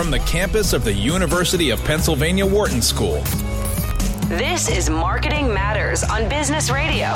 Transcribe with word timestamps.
from 0.00 0.10
the 0.10 0.18
campus 0.20 0.72
of 0.72 0.82
the 0.82 0.94
University 0.94 1.68
of 1.68 1.84
Pennsylvania 1.84 2.46
Wharton 2.46 2.80
School. 2.80 3.20
This 4.28 4.70
is 4.70 4.88
Marketing 4.88 5.52
Matters 5.52 6.02
on 6.02 6.26
Business 6.26 6.70
Radio. 6.70 7.08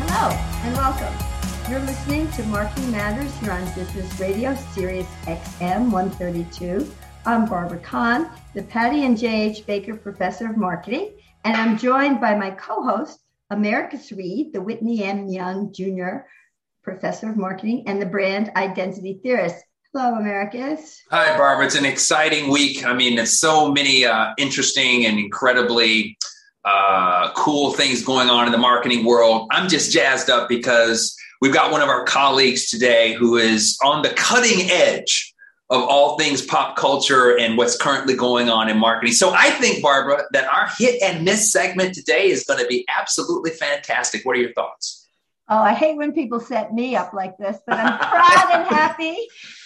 Hello 0.00 0.30
and 0.64 0.76
welcome. 0.76 1.70
You're 1.70 1.78
listening 1.86 2.28
to 2.32 2.42
Marketing 2.46 2.90
Matters 2.90 3.32
here 3.38 3.52
on 3.52 3.64
Business 3.76 4.18
Radio, 4.18 4.56
Sirius 4.72 5.06
XM 5.26 5.92
132. 5.92 6.92
I'm 7.24 7.46
Barbara 7.46 7.78
Kahn, 7.78 8.28
the 8.54 8.64
Patty 8.64 9.04
and 9.04 9.16
J.H. 9.16 9.64
Baker 9.66 9.94
Professor 9.94 10.50
of 10.50 10.56
Marketing, 10.56 11.12
and 11.44 11.54
I'm 11.56 11.78
joined 11.78 12.20
by 12.20 12.34
my 12.34 12.50
co 12.50 12.82
host, 12.82 13.20
Americus 13.50 14.10
Reed, 14.10 14.52
the 14.52 14.62
Whitney 14.62 15.04
M. 15.04 15.28
Young 15.28 15.72
Jr 15.72 16.26
professor 16.82 17.30
of 17.30 17.36
marketing 17.36 17.84
and 17.86 18.00
the 18.00 18.06
brand 18.06 18.50
identity 18.56 19.20
theorist. 19.22 19.64
Hello, 19.94 20.14
Americus. 20.14 21.02
Hi, 21.10 21.36
Barbara. 21.36 21.66
It's 21.66 21.74
an 21.74 21.84
exciting 21.84 22.50
week. 22.50 22.82
I 22.82 22.94
mean, 22.94 23.16
there's 23.16 23.38
so 23.38 23.70
many 23.70 24.06
uh, 24.06 24.32
interesting 24.38 25.04
and 25.04 25.18
incredibly 25.18 26.16
uh, 26.64 27.30
cool 27.34 27.74
things 27.74 28.02
going 28.02 28.30
on 28.30 28.46
in 28.46 28.52
the 28.52 28.58
marketing 28.58 29.04
world. 29.04 29.48
I'm 29.50 29.68
just 29.68 29.92
jazzed 29.92 30.30
up 30.30 30.48
because 30.48 31.14
we've 31.42 31.52
got 31.52 31.70
one 31.70 31.82
of 31.82 31.90
our 31.90 32.04
colleagues 32.04 32.70
today 32.70 33.12
who 33.12 33.36
is 33.36 33.78
on 33.84 34.00
the 34.00 34.08
cutting 34.14 34.70
edge 34.70 35.34
of 35.68 35.82
all 35.82 36.16
things 36.16 36.40
pop 36.40 36.74
culture 36.76 37.38
and 37.38 37.58
what's 37.58 37.76
currently 37.76 38.16
going 38.16 38.48
on 38.48 38.70
in 38.70 38.78
marketing. 38.78 39.12
So 39.12 39.34
I 39.34 39.50
think, 39.50 39.82
Barbara, 39.82 40.24
that 40.32 40.46
our 40.46 40.70
hit 40.78 41.02
and 41.02 41.22
miss 41.22 41.52
segment 41.52 41.94
today 41.94 42.30
is 42.30 42.44
going 42.44 42.60
to 42.60 42.66
be 42.66 42.86
absolutely 42.88 43.50
fantastic. 43.50 44.24
What 44.24 44.38
are 44.38 44.40
your 44.40 44.54
thoughts? 44.54 45.01
Oh, 45.54 45.58
I 45.58 45.74
hate 45.74 45.98
when 45.98 46.12
people 46.14 46.40
set 46.40 46.72
me 46.72 46.96
up 46.96 47.12
like 47.12 47.36
this, 47.36 47.58
but 47.66 47.78
I'm 47.78 47.98
proud 47.98 48.54
and 48.54 48.66
happy 48.74 49.18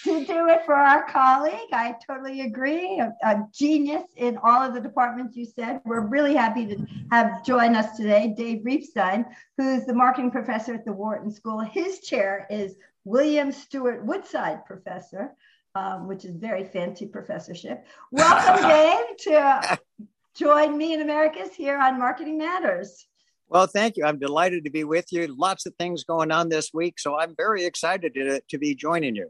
to 0.03 0.25
do 0.25 0.49
it 0.49 0.65
for 0.65 0.75
our 0.75 1.09
colleague. 1.09 1.69
I 1.71 1.95
totally 2.05 2.41
agree. 2.41 2.99
A, 2.99 3.15
a, 3.23 3.47
genius 3.53 4.03
in 4.17 4.37
all 4.43 4.61
of 4.61 4.73
the 4.73 4.81
departments 4.81 5.37
you 5.37 5.45
said. 5.45 5.79
We're 5.85 6.05
really 6.05 6.35
happy 6.35 6.65
to 6.65 6.85
have 7.09 7.45
join 7.45 7.73
us 7.73 7.95
today 7.95 8.33
Dave 8.35 8.63
Reibstein, 8.65 9.27
who's 9.57 9.85
the 9.85 9.93
marketing 9.93 10.29
professor 10.29 10.73
at 10.73 10.83
the 10.83 10.91
Wharton 10.91 11.31
School. 11.31 11.61
His 11.61 12.01
chair 12.01 12.45
is 12.49 12.75
William 13.05 13.53
Stewart 13.53 14.03
Woodside 14.03 14.65
Professor, 14.65 15.35
um, 15.73 16.05
which 16.05 16.25
is 16.25 16.35
very 16.35 16.65
fancy 16.65 17.05
professorship. 17.05 17.85
Welcome, 18.11 18.67
Dave, 18.69 19.17
to 19.19 19.79
join 20.35 20.77
me 20.77 20.95
in 20.95 20.99
Americus 20.99 21.55
here 21.55 21.77
on 21.77 21.97
Marketing 21.97 22.37
Matters. 22.37 23.06
Well, 23.49 23.67
thank 23.67 23.95
you. 23.95 24.03
I'm 24.05 24.19
delighted 24.19 24.65
to 24.65 24.69
be 24.69 24.83
with 24.83 25.05
you. 25.11 25.27
Lots 25.27 25.65
of 25.65 25.75
things 25.75 26.03
going 26.03 26.31
on 26.31 26.49
this 26.49 26.71
week, 26.73 26.99
so 26.99 27.17
I'm 27.17 27.33
very 27.35 27.65
excited 27.65 28.13
to, 28.15 28.41
to 28.41 28.57
be 28.57 28.75
joining 28.75 29.15
you. 29.15 29.29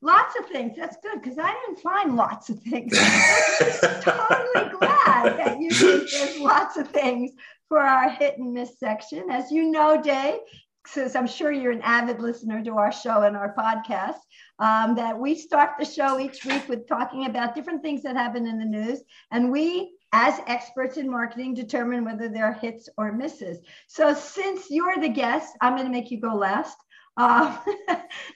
Lots 0.00 0.34
of 0.38 0.46
things. 0.46 0.76
That's 0.76 0.96
good 1.02 1.22
because 1.22 1.38
I 1.38 1.52
didn't 1.52 1.80
find 1.80 2.16
lots 2.16 2.50
of 2.50 2.58
things. 2.60 2.96
I'm 2.98 3.58
just 3.58 3.80
totally 4.02 4.70
glad 4.78 5.38
that 5.38 5.58
you 5.60 5.70
think 5.70 6.10
there's 6.10 6.38
lots 6.38 6.76
of 6.76 6.88
things 6.88 7.32
for 7.68 7.78
our 7.78 8.10
hit 8.10 8.38
and 8.38 8.52
miss 8.52 8.78
section. 8.78 9.30
As 9.30 9.50
you 9.50 9.70
know, 9.70 10.00
Dave, 10.02 10.40
since 10.86 11.16
I'm 11.16 11.26
sure 11.26 11.52
you're 11.52 11.72
an 11.72 11.82
avid 11.82 12.20
listener 12.20 12.62
to 12.64 12.76
our 12.76 12.92
show 12.92 13.22
and 13.22 13.36
our 13.36 13.54
podcast, 13.54 14.20
um, 14.58 14.94
that 14.96 15.18
we 15.18 15.34
start 15.34 15.70
the 15.78 15.84
show 15.84 16.20
each 16.20 16.44
week 16.44 16.68
with 16.68 16.86
talking 16.86 17.26
about 17.26 17.54
different 17.54 17.82
things 17.82 18.02
that 18.02 18.16
happen 18.16 18.46
in 18.46 18.58
the 18.58 18.64
news. 18.64 19.00
And 19.30 19.50
we 19.50 19.94
as 20.14 20.40
experts 20.46 20.96
in 20.96 21.10
marketing 21.10 21.54
determine 21.54 22.04
whether 22.04 22.28
they're 22.28 22.52
hits 22.52 22.88
or 22.96 23.10
misses. 23.10 23.58
So 23.88 24.14
since 24.14 24.70
you're 24.70 25.00
the 25.00 25.08
guest, 25.08 25.56
I'm 25.60 25.74
going 25.74 25.86
to 25.86 25.92
make 25.92 26.12
you 26.12 26.20
go 26.20 26.36
last. 26.36 26.76
Um, 27.16 27.58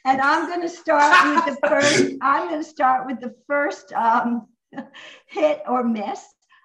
and 0.04 0.20
I'm 0.20 0.48
going 0.48 0.62
to 0.62 0.68
start 0.68 1.46
with 1.46 1.54
the 1.54 1.68
first. 1.68 2.12
I'm 2.20 2.48
going 2.48 2.62
to 2.64 2.68
start 2.68 3.06
with 3.06 3.20
the 3.20 3.32
first 3.46 3.92
um, 3.92 4.48
hit 5.28 5.62
or 5.68 5.84
miss. 5.84 6.18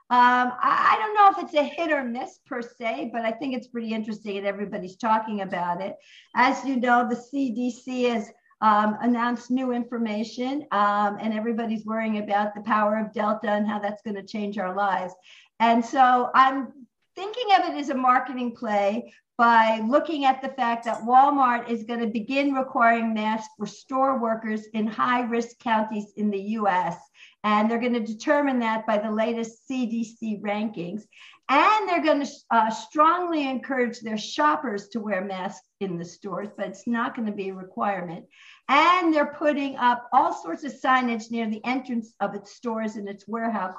Um, 0.09 0.51
I, 0.61 0.93
I, 0.93 0.97
don't 0.97 1.15
know 1.15 1.29
if 1.31 1.45
it's 1.45 1.55
a 1.55 1.63
hit 1.63 1.91
or 1.91 2.03
miss 2.03 2.39
per 2.45 2.61
se, 2.61 3.11
but 3.13 3.21
I 3.23 3.31
think 3.31 3.55
it's 3.55 3.67
pretty 3.67 3.93
interesting 3.93 4.37
and 4.37 4.45
everybody's 4.45 4.97
talking 4.97 5.41
about 5.41 5.79
it. 5.79 5.95
As 6.35 6.63
you 6.65 6.75
know, 6.75 7.07
the 7.07 7.15
CDC 7.15 8.11
has 8.11 8.31
um, 8.61 8.97
announced 9.01 9.51
new 9.51 9.71
information, 9.71 10.65
um, 10.71 11.17
and 11.19 11.33
everybody's 11.33 11.85
worrying 11.85 12.19
about 12.19 12.55
the 12.55 12.61
power 12.61 12.97
of 12.97 13.13
Delta 13.13 13.49
and 13.49 13.67
how 13.67 13.79
that's 13.79 14.01
going 14.01 14.15
to 14.15 14.23
change 14.23 14.57
our 14.57 14.75
lives. 14.75 15.13
And 15.59 15.83
so 15.83 16.29
I'm 16.33 16.73
thinking 17.15 17.47
of 17.57 17.69
it 17.69 17.77
as 17.77 17.89
a 17.89 17.95
marketing 17.95 18.55
play 18.55 19.13
by 19.37 19.81
looking 19.87 20.25
at 20.25 20.41
the 20.41 20.49
fact 20.49 20.85
that 20.85 21.01
Walmart 21.01 21.67
is 21.67 21.83
going 21.83 21.99
to 21.99 22.07
begin 22.07 22.53
requiring 22.53 23.13
masks 23.13 23.53
for 23.57 23.65
store 23.65 24.19
workers 24.19 24.65
in 24.73 24.85
high 24.85 25.21
risk 25.21 25.57
counties 25.59 26.13
in 26.17 26.29
the 26.29 26.41
US. 26.59 26.97
And 27.43 27.69
they're 27.69 27.79
going 27.79 27.93
to 27.93 27.99
determine 27.99 28.59
that 28.59 28.85
by 28.85 28.99
the 28.99 29.11
latest 29.11 29.67
CDC 29.69 30.41
rankings. 30.41 31.03
And 31.49 31.89
they're 31.89 32.03
going 32.03 32.25
to 32.25 32.31
uh, 32.51 32.69
strongly 32.69 33.47
encourage 33.49 33.99
their 33.99 34.17
shoppers 34.17 34.87
to 34.89 34.99
wear 34.99 35.23
masks 35.23 35.67
in 35.81 35.97
the 35.97 36.05
stores, 36.05 36.49
but 36.55 36.67
it's 36.67 36.87
not 36.87 37.15
going 37.15 37.25
to 37.27 37.33
be 37.33 37.49
a 37.49 37.53
requirement. 37.53 38.25
And 38.69 39.13
they're 39.13 39.33
putting 39.37 39.75
up 39.75 40.07
all 40.13 40.33
sorts 40.33 40.63
of 40.63 40.73
signage 40.73 41.31
near 41.31 41.49
the 41.49 41.63
entrance 41.65 42.13
of 42.21 42.33
its 42.33 42.55
stores 42.55 42.95
and 42.95 43.09
its 43.09 43.27
warehouse, 43.27 43.75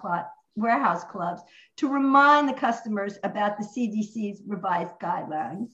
warehouse 0.56 1.04
clubs 1.04 1.42
to 1.78 1.88
remind 1.88 2.48
the 2.48 2.52
customers 2.52 3.18
about 3.24 3.56
the 3.56 3.64
CDC's 3.64 4.42
revised 4.46 4.94
guidelines. 5.02 5.68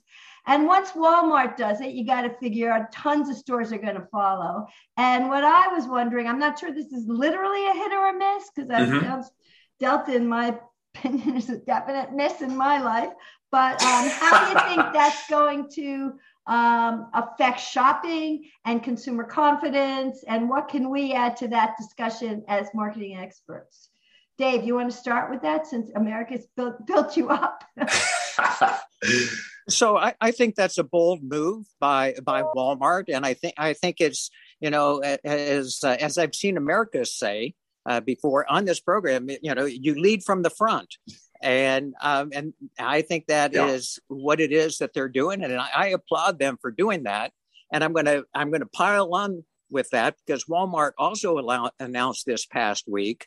And 0.46 0.66
once 0.66 0.92
Walmart 0.92 1.56
does 1.56 1.80
it, 1.80 1.90
you 1.90 2.06
got 2.06 2.22
to 2.22 2.36
figure 2.40 2.72
out 2.72 2.92
tons 2.92 3.28
of 3.28 3.36
stores 3.36 3.72
are 3.72 3.78
going 3.78 3.96
to 3.96 4.06
follow. 4.10 4.66
And 4.96 5.28
what 5.28 5.44
I 5.44 5.68
was 5.68 5.86
wondering, 5.86 6.26
I'm 6.26 6.38
not 6.38 6.58
sure 6.58 6.72
this 6.72 6.92
is 6.92 7.06
literally 7.06 7.66
a 7.66 7.74
hit 7.74 7.92
or 7.92 8.08
a 8.08 8.18
miss 8.18 8.50
because 8.54 8.70
I've 8.70 8.88
mm-hmm. 8.88 9.20
dealt 9.80 10.08
in 10.08 10.26
my 10.26 10.58
opinion 10.94 11.36
is 11.36 11.48
a 11.50 11.58
definite 11.58 12.12
miss 12.12 12.40
in 12.40 12.56
my 12.56 12.80
life. 12.80 13.12
But 13.50 13.82
um, 13.82 14.08
how 14.08 14.44
do 14.44 14.50
you 14.50 14.74
think 14.74 14.92
that's 14.92 15.28
going 15.28 15.68
to 15.74 16.12
um, 16.46 17.10
affect 17.14 17.60
shopping 17.60 18.44
and 18.64 18.82
consumer 18.82 19.24
confidence? 19.24 20.24
And 20.26 20.48
what 20.48 20.68
can 20.68 20.90
we 20.90 21.12
add 21.12 21.36
to 21.38 21.48
that 21.48 21.74
discussion 21.78 22.44
as 22.48 22.68
marketing 22.74 23.16
experts? 23.16 23.90
Dave, 24.38 24.64
you 24.64 24.74
want 24.74 24.90
to 24.90 24.96
start 24.96 25.30
with 25.30 25.42
that 25.42 25.66
since 25.66 25.90
Americus 25.96 26.46
built, 26.56 26.86
built 26.86 27.16
you 27.16 27.28
up? 27.28 27.62
so 29.68 29.98
I, 29.98 30.14
I, 30.18 30.30
think 30.30 30.54
that's 30.54 30.78
a 30.78 30.84
bold 30.84 31.22
move 31.22 31.66
by 31.78 32.14
by 32.22 32.42
Walmart, 32.42 33.04
and 33.12 33.26
I 33.26 33.34
think 33.34 33.54
I 33.58 33.74
think 33.74 33.96
it's 34.00 34.30
you 34.58 34.70
know 34.70 35.00
as 35.00 35.80
uh, 35.84 35.96
as 36.00 36.16
I've 36.16 36.34
seen 36.34 36.56
America 36.56 37.04
say 37.04 37.54
uh, 37.86 38.00
before 38.00 38.50
on 38.50 38.64
this 38.64 38.80
program, 38.80 39.28
you 39.42 39.54
know 39.54 39.64
you 39.64 40.00
lead 40.00 40.22
from 40.22 40.42
the 40.42 40.50
front, 40.50 40.96
and 41.42 41.94
um, 42.02 42.30
and 42.34 42.52
I 42.78 43.02
think 43.02 43.26
that 43.26 43.52
yeah. 43.52 43.68
is 43.68 43.98
what 44.08 44.40
it 44.40 44.52
is 44.52 44.78
that 44.78 44.92
they're 44.92 45.08
doing, 45.08 45.42
and 45.42 45.54
I, 45.54 45.68
I 45.74 45.86
applaud 45.88 46.38
them 46.38 46.58
for 46.60 46.70
doing 46.70 47.04
that. 47.04 47.32
And 47.72 47.82
I'm 47.84 47.92
gonna 47.92 48.22
I'm 48.34 48.50
gonna 48.50 48.66
pile 48.66 49.14
on 49.14 49.44
with 49.70 49.90
that 49.90 50.16
because 50.26 50.44
Walmart 50.44 50.92
also 50.98 51.38
allow, 51.38 51.70
announced 51.78 52.26
this 52.26 52.44
past 52.44 52.84
week 52.88 53.26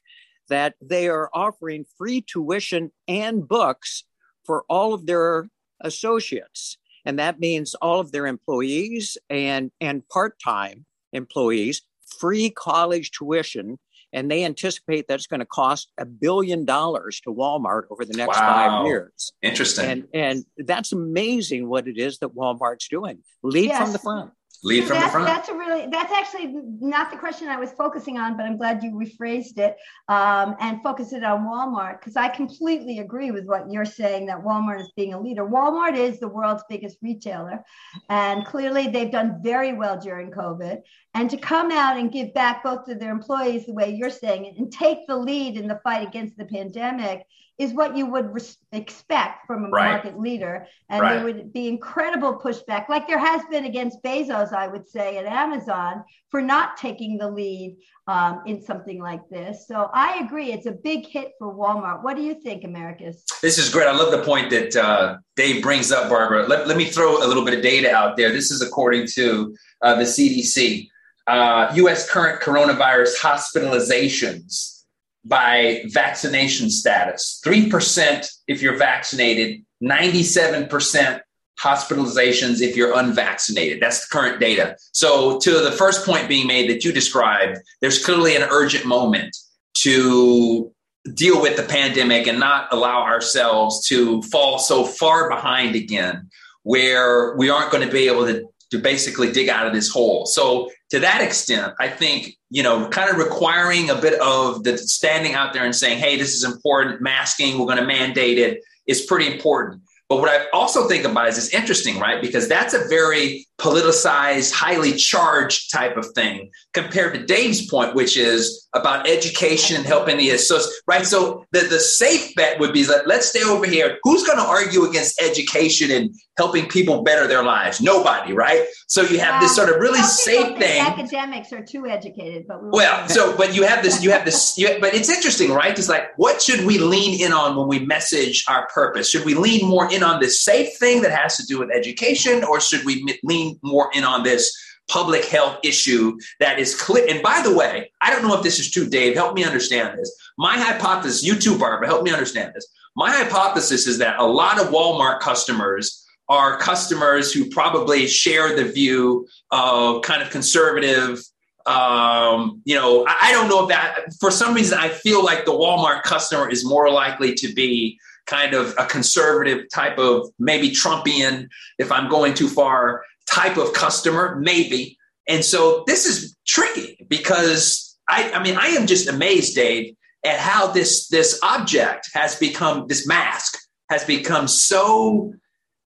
that 0.50 0.76
they 0.82 1.08
are 1.08 1.30
offering 1.34 1.86
free 1.98 2.22
tuition 2.22 2.92
and 3.08 3.48
books 3.48 4.04
for 4.44 4.66
all 4.70 4.94
of 4.94 5.06
their 5.06 5.48
associates, 5.80 6.78
and 7.06 7.18
that 7.20 7.40
means 7.40 7.74
all 7.76 8.00
of 8.00 8.12
their 8.12 8.28
employees 8.28 9.18
and 9.30 9.72
and 9.82 10.08
part 10.10 10.40
time 10.40 10.86
employees 11.14 11.82
free 12.20 12.50
college 12.50 13.12
tuition 13.12 13.80
and 14.14 14.30
they 14.30 14.46
anticipate 14.46 15.08
that's 15.08 15.28
going 15.28 15.40
to 15.40 15.46
cost 15.46 15.92
a 15.98 16.06
billion 16.06 16.64
dollars 16.66 17.20
to 17.22 17.34
Walmart 17.34 17.84
over 17.90 18.06
the 18.06 18.14
next 18.14 18.40
wow. 18.40 18.54
five 18.54 18.86
years. 18.86 19.34
Interesting. 19.42 19.90
And 19.90 20.08
and 20.14 20.46
that's 20.58 20.94
amazing 20.94 21.68
what 21.68 21.88
it 21.88 21.98
is 21.98 22.20
that 22.20 22.36
Walmart's 22.36 22.88
doing. 22.88 23.20
Lead 23.42 23.66
yes. 23.66 23.82
from 23.82 23.92
the 23.92 24.00
front 24.00 24.32
lead 24.64 24.86
from 24.86 24.98
that's, 24.98 25.06
the 25.06 25.12
front? 25.12 25.28
that's 25.28 25.50
a 25.50 25.54
really 25.54 25.88
that's 25.88 26.12
actually 26.12 26.56
not 26.80 27.12
the 27.12 27.18
question 27.18 27.48
i 27.48 27.58
was 27.58 27.72
focusing 27.72 28.18
on 28.18 28.38
but 28.38 28.46
i'm 28.46 28.58
glad 28.58 28.84
you 28.84 28.92
rephrased 28.92 29.58
it 29.58 29.76
um, 30.08 30.56
and 30.60 30.82
focus 30.82 31.14
it 31.14 31.24
on 31.24 31.46
walmart 31.46 32.00
because 32.00 32.16
i 32.16 32.28
completely 32.28 33.00
agree 33.00 33.32
with 33.32 33.46
what 33.46 33.70
you're 33.70 33.86
saying 33.86 34.26
that 34.26 34.44
walmart 34.44 34.82
is 34.82 34.92
being 34.96 35.14
a 35.14 35.20
leader. 35.20 35.46
Walmart 35.46 35.98
is 35.98 36.20
the 36.20 36.28
world's 36.28 36.64
biggest 36.70 36.98
retailer 37.02 37.64
and 38.10 38.46
clearly 38.46 38.88
they've 38.88 39.12
done 39.12 39.40
very 39.44 39.74
well 39.74 40.00
during 40.00 40.32
covid. 40.32 40.82
And 41.14 41.30
to 41.30 41.38
come 41.38 41.72
out 41.72 41.98
and 41.98 42.12
give 42.12 42.34
back 42.34 42.64
both 42.64 42.86
to 42.86 42.96
their 42.96 43.12
employees 43.12 43.66
the 43.66 43.74
way 43.74 43.94
you're 43.94 44.10
saying 44.10 44.46
it 44.46 44.58
and 44.58 44.72
take 44.72 45.08
the 45.08 45.16
lead 45.16 45.58
in 45.58 45.68
the 45.68 45.80
fight 45.84 46.08
against 46.08 46.38
the 46.38 46.46
pandemic 46.46 47.26
is 47.60 47.72
what 47.74 47.96
you 47.96 48.06
would 48.08 48.34
res- 48.34 48.58
expect 48.72 49.46
from 49.46 49.66
a 49.66 49.70
right. 49.70 49.92
market 49.92 50.20
leader. 50.20 50.66
And 50.90 51.02
right. 51.02 51.16
there 51.16 51.24
would 51.24 51.54
be 51.54 51.68
incredible 51.68 52.40
pushback, 52.40 52.90
like 52.90 53.08
there 53.08 53.20
has 53.20 53.44
been 53.52 53.66
against 53.66 54.02
Bezos, 54.02 54.54
I 54.54 54.68
would 54.68 54.90
say, 54.90 55.18
at 55.18 55.26
Amazon 55.26 56.04
for 56.30 56.42
not 56.42 56.78
taking 56.78 57.18
the 57.18 57.30
lead 57.30 57.78
um, 58.08 58.42
in 58.46 58.62
something 58.62 59.00
like 59.00 59.28
this. 59.30 59.68
So 59.68 59.90
I 59.94 60.20
agree, 60.20 60.52
it's 60.52 60.66
a 60.66 60.72
big 60.72 61.06
hit 61.06 61.34
for 61.38 61.54
Walmart. 61.54 62.04
What 62.04 62.16
do 62.16 62.24
you 62.24 62.34
think, 62.34 62.64
Americus? 62.64 63.24
This 63.42 63.58
is 63.58 63.70
great. 63.70 63.88
I 63.88 63.96
love 63.96 64.12
the 64.12 64.24
point 64.24 64.50
that 64.50 64.76
uh, 64.76 65.18
Dave 65.36 65.62
brings 65.62 65.92
up, 65.92 66.10
Barbara. 66.10 66.48
Let, 66.48 66.68
let 66.68 66.76
me 66.76 66.86
throw 66.86 67.24
a 67.24 67.28
little 67.28 67.46
bit 67.46 67.54
of 67.54 67.62
data 67.62 67.94
out 67.94 68.18
there. 68.18 68.32
This 68.32 68.50
is 68.52 68.62
according 68.62 69.08
to 69.14 69.56
uh, 69.82 69.96
the 69.96 70.04
CDC. 70.04 70.90
uh, 71.28 71.72
U.S. 71.76 72.10
current 72.10 72.42
coronavirus 72.42 73.16
hospitalizations 73.20 74.83
by 75.26 75.84
vaccination 75.88 76.70
status. 76.70 77.42
3% 77.46 78.28
if 78.48 78.62
you're 78.62 78.78
vaccinated, 78.78 79.64
97% 79.82 81.22
hospitalizations 81.60 82.62
if 82.62 82.76
you're 82.76 82.98
unvaccinated. 82.98 83.82
That's 83.82 84.08
the 84.08 84.12
current 84.12 84.40
data. 84.40 84.76
So, 84.92 85.40
to 85.40 85.60
the 85.60 85.72
first 85.72 86.06
point 86.06 86.28
being 86.28 86.48
made 86.48 86.70
that 86.70 86.84
you 86.84 86.92
described, 86.92 87.60
there's 87.82 88.04
clearly 88.04 88.36
an 88.36 88.44
urgent 88.44 88.86
moment 88.86 89.36
to 89.78 90.72
deal 91.14 91.42
with 91.42 91.58
the 91.58 91.64
pandemic 91.64 92.28
and 92.28 92.40
not 92.40 92.72
allow 92.72 93.04
ourselves 93.04 93.86
to 93.88 94.22
fall 94.24 94.58
so 94.58 94.86
far 94.86 95.30
behind 95.30 95.76
again 95.76 96.30
where 96.64 97.36
we 97.36 97.50
aren't 97.50 97.72
going 97.72 97.86
to 97.86 97.92
be 97.92 98.08
able 98.08 98.26
to, 98.26 98.46
to 98.74 98.80
basically 98.80 99.32
dig 99.32 99.50
out 99.50 99.68
of 99.68 99.74
this 99.74 99.88
hole. 99.88 100.26
So, 100.26 100.72
to 100.90 101.00
that 101.00 101.22
extent, 101.22 101.74
I 101.80 101.88
think, 101.88 102.36
you 102.50 102.64
know, 102.64 102.90
kind 102.90 103.10
of 103.10 103.18
requiring 103.18 103.90
a 103.90 103.96
bit 103.96 104.20
of 104.20 104.64
the 104.64 104.78
standing 104.78 105.34
out 105.34 105.54
there 105.54 105.64
and 105.64 105.76
saying, 105.76 106.00
hey, 106.00 106.18
this 106.18 106.36
is 106.36 106.44
important, 106.44 107.02
masking, 107.02 107.58
we're 107.58 107.66
going 107.66 107.78
to 107.78 107.86
mandate 107.86 108.38
it 108.38 108.62
is 108.88 109.06
pretty 109.06 109.32
important. 109.32 109.82
But 110.10 110.20
what 110.20 110.30
I 110.30 110.46
also 110.52 110.88
think 110.88 111.06
about 111.06 111.28
is 111.30 111.38
it's 111.38 111.54
interesting, 111.54 112.00
right? 112.00 112.22
Because 112.22 112.48
that's 112.48 112.74
a 112.74 112.88
very 112.88 113.48
politicized, 113.64 114.52
highly 114.52 114.92
charged 114.92 115.72
type 115.72 115.96
of 115.96 116.06
thing 116.08 116.52
compared 116.74 117.14
to 117.14 117.26
Dave's 117.26 117.66
point, 117.66 117.96
which 117.96 118.18
is 118.18 118.68
about 118.74 119.08
education 119.08 119.78
and 119.78 119.86
helping 119.86 120.18
the 120.18 120.32
associate, 120.32 120.74
right? 120.86 121.06
So 121.06 121.46
the, 121.52 121.62
the 121.62 121.80
safe 121.80 122.36
bet 122.36 122.60
would 122.60 122.74
be 122.74 122.84
that 122.84 123.08
let's 123.08 123.28
stay 123.28 123.42
over 123.44 123.66
here. 123.66 124.00
Who's 124.04 124.26
going 124.26 124.38
to 124.38 124.44
argue 124.44 124.84
against 124.84 125.22
education 125.22 125.92
and 125.92 126.14
helping 126.38 126.68
people 126.68 127.04
better 127.04 127.26
their 127.26 127.44
lives? 127.44 127.80
Nobody, 127.80 128.34
right? 128.34 128.66
So 128.88 129.04
you 129.04 129.20
have 129.20 129.42
this 129.42 129.56
sort 129.56 129.70
of 129.70 129.80
really 129.80 130.02
safe 130.02 130.58
thing. 130.58 130.82
Academics 130.82 131.54
are 131.54 131.64
too 131.64 131.88
educated, 131.88 132.46
but 132.48 132.62
we 132.62 132.70
well, 132.72 133.08
so 133.08 133.38
but 133.38 133.56
you 133.56 133.64
have 133.64 133.82
this, 133.82 134.04
you 134.04 134.12
have 134.12 134.26
this, 134.26 134.58
you, 134.58 134.78
but 134.82 134.94
it's 134.94 135.10
interesting, 135.10 135.52
right? 135.52 135.78
It's 135.78 135.88
like 135.88 136.18
what 136.18 136.42
should 136.42 136.66
we 136.66 136.80
lean 136.80 137.22
in 137.22 137.32
on 137.32 137.56
when 137.56 137.68
we 137.70 137.80
message 137.86 138.44
our 138.50 138.68
purpose? 138.74 139.10
Should 139.10 139.24
we 139.24 139.36
lean 139.36 139.70
more 139.70 139.90
in 139.90 140.04
on 140.04 140.20
this 140.20 140.42
safe 140.42 140.78
thing 140.78 141.02
that 141.04 141.12
has 141.12 141.38
to 141.38 141.46
do 141.46 141.60
with 141.60 141.70
education, 141.72 142.44
or 142.44 142.60
should 142.60 142.84
we 142.84 143.20
lean 143.24 143.53
more 143.62 143.90
in 143.94 144.04
on 144.04 144.24
this 144.24 144.56
public 144.88 145.26
health 145.26 145.60
issue 145.64 146.18
that 146.40 146.60
is 146.60 146.80
clear. 146.80 147.06
And 147.10 147.22
by 147.22 147.42
the 147.44 147.56
way, 147.56 147.92
I 148.02 148.12
don't 148.12 148.24
know 148.28 148.36
if 148.36 148.44
this 148.44 148.60
is 148.60 148.70
true, 148.70 148.88
Dave. 148.88 149.16
Help 149.16 149.36
me 149.36 149.44
understand 149.44 149.98
this. 149.98 150.14
My 150.38 150.58
hypothesis, 150.58 151.24
you 151.24 151.36
too, 151.36 151.58
Barbara, 151.58 151.88
help 151.88 152.04
me 152.04 152.12
understand 152.12 152.54
this. 152.54 152.68
My 152.96 153.12
hypothesis 153.12 153.88
is 153.88 153.98
that 154.00 154.20
a 154.20 154.26
lot 154.26 154.62
of 154.62 154.68
Walmart 154.68 155.20
customers 155.20 156.06
are 156.30 156.58
customers 156.58 157.34
who 157.34 157.50
probably 157.50 158.08
share 158.08 158.56
the 158.56 158.66
view 158.66 159.28
of 159.52 160.02
kind 160.04 160.22
of 160.22 160.30
conservative. 160.30 161.20
Um, 161.66 162.62
you 162.66 162.76
know, 162.76 163.06
I, 163.08 163.18
I 163.22 163.32
don't 163.32 163.50
know 163.50 163.64
if 163.64 163.70
that 163.70 164.14
for 164.20 164.32
some 164.32 164.54
reason 164.54 164.78
I 164.78 164.90
feel 164.90 165.24
like 165.24 165.46
the 165.46 165.52
Walmart 165.52 166.04
customer 166.04 166.50
is 166.50 166.66
more 166.66 166.90
likely 166.90 167.34
to 167.36 167.54
be 167.54 168.00
kind 168.26 168.54
of 168.54 168.74
a 168.78 168.86
conservative 168.86 169.66
type 169.70 169.98
of 169.98 170.30
maybe 170.40 170.70
Trumpian 170.70 171.48
if 171.78 171.92
I'm 171.92 172.10
going 172.10 172.34
too 172.34 172.48
far 172.48 173.04
type 173.30 173.58
of 173.58 173.74
customer, 173.74 174.40
maybe. 174.40 174.98
And 175.28 175.44
so 175.44 175.84
this 175.88 176.06
is 176.06 176.36
tricky 176.46 177.06
because 177.10 177.98
I, 178.10 178.32
I 178.32 178.44
mean, 178.44 178.58
I 178.58 178.68
am 178.68 178.88
just 178.88 179.08
amazed, 179.08 179.56
Dave, 179.56 179.96
at 180.26 180.40
how 180.40 180.68
this 180.68 181.08
this 181.08 181.40
object 181.44 182.10
has 182.14 182.36
become 182.36 182.88
this 182.88 183.08
mask 183.08 183.58
has 183.90 184.04
become 184.06 184.48
so 184.48 185.34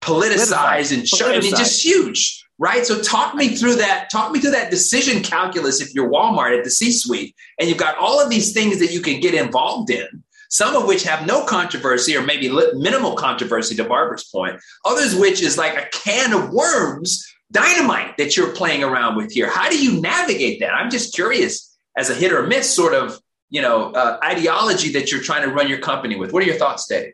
politicized 0.01 0.93
and 0.93 1.07
show, 1.07 1.33
I 1.33 1.39
mean, 1.39 1.55
just 1.55 1.83
huge, 1.83 2.45
right? 2.59 2.85
So 2.85 3.01
talk 3.01 3.33
me 3.33 3.55
through 3.55 3.75
that. 3.75 4.09
Talk 4.11 4.31
me 4.31 4.39
through 4.39 4.51
that 4.51 4.69
decision 4.69 5.23
calculus. 5.23 5.81
If 5.81 5.93
you're 5.93 6.09
Walmart 6.09 6.57
at 6.57 6.63
the 6.63 6.69
C-suite 6.69 7.35
and 7.59 7.67
you've 7.67 7.79
got 7.79 7.97
all 7.97 8.21
of 8.21 8.29
these 8.29 8.53
things 8.53 8.79
that 8.79 8.91
you 8.91 9.01
can 9.01 9.19
get 9.19 9.33
involved 9.33 9.89
in, 9.89 10.23
some 10.49 10.75
of 10.75 10.87
which 10.87 11.03
have 11.03 11.25
no 11.25 11.45
controversy 11.45 12.15
or 12.15 12.21
maybe 12.21 12.49
minimal 12.73 13.15
controversy 13.15 13.75
to 13.75 13.83
Barbara's 13.83 14.25
point, 14.25 14.59
others 14.83 15.15
which 15.15 15.41
is 15.41 15.57
like 15.57 15.77
a 15.77 15.87
can 15.91 16.33
of 16.33 16.51
worms, 16.51 17.25
dynamite 17.51 18.17
that 18.17 18.35
you're 18.35 18.51
playing 18.51 18.83
around 18.83 19.15
with 19.15 19.31
here. 19.31 19.49
How 19.49 19.69
do 19.69 19.77
you 19.77 20.01
navigate 20.01 20.59
that? 20.59 20.73
I'm 20.73 20.89
just 20.89 21.13
curious 21.13 21.77
as 21.97 22.09
a 22.09 22.13
hit 22.13 22.33
or 22.33 22.47
miss 22.47 22.73
sort 22.73 22.93
of, 22.93 23.19
you 23.49 23.61
know, 23.61 23.91
uh, 23.91 24.19
ideology 24.23 24.91
that 24.93 25.11
you're 25.11 25.21
trying 25.21 25.47
to 25.47 25.53
run 25.53 25.67
your 25.67 25.77
company 25.79 26.15
with. 26.15 26.33
What 26.33 26.43
are 26.43 26.45
your 26.45 26.57
thoughts, 26.57 26.87
Dave? 26.87 27.13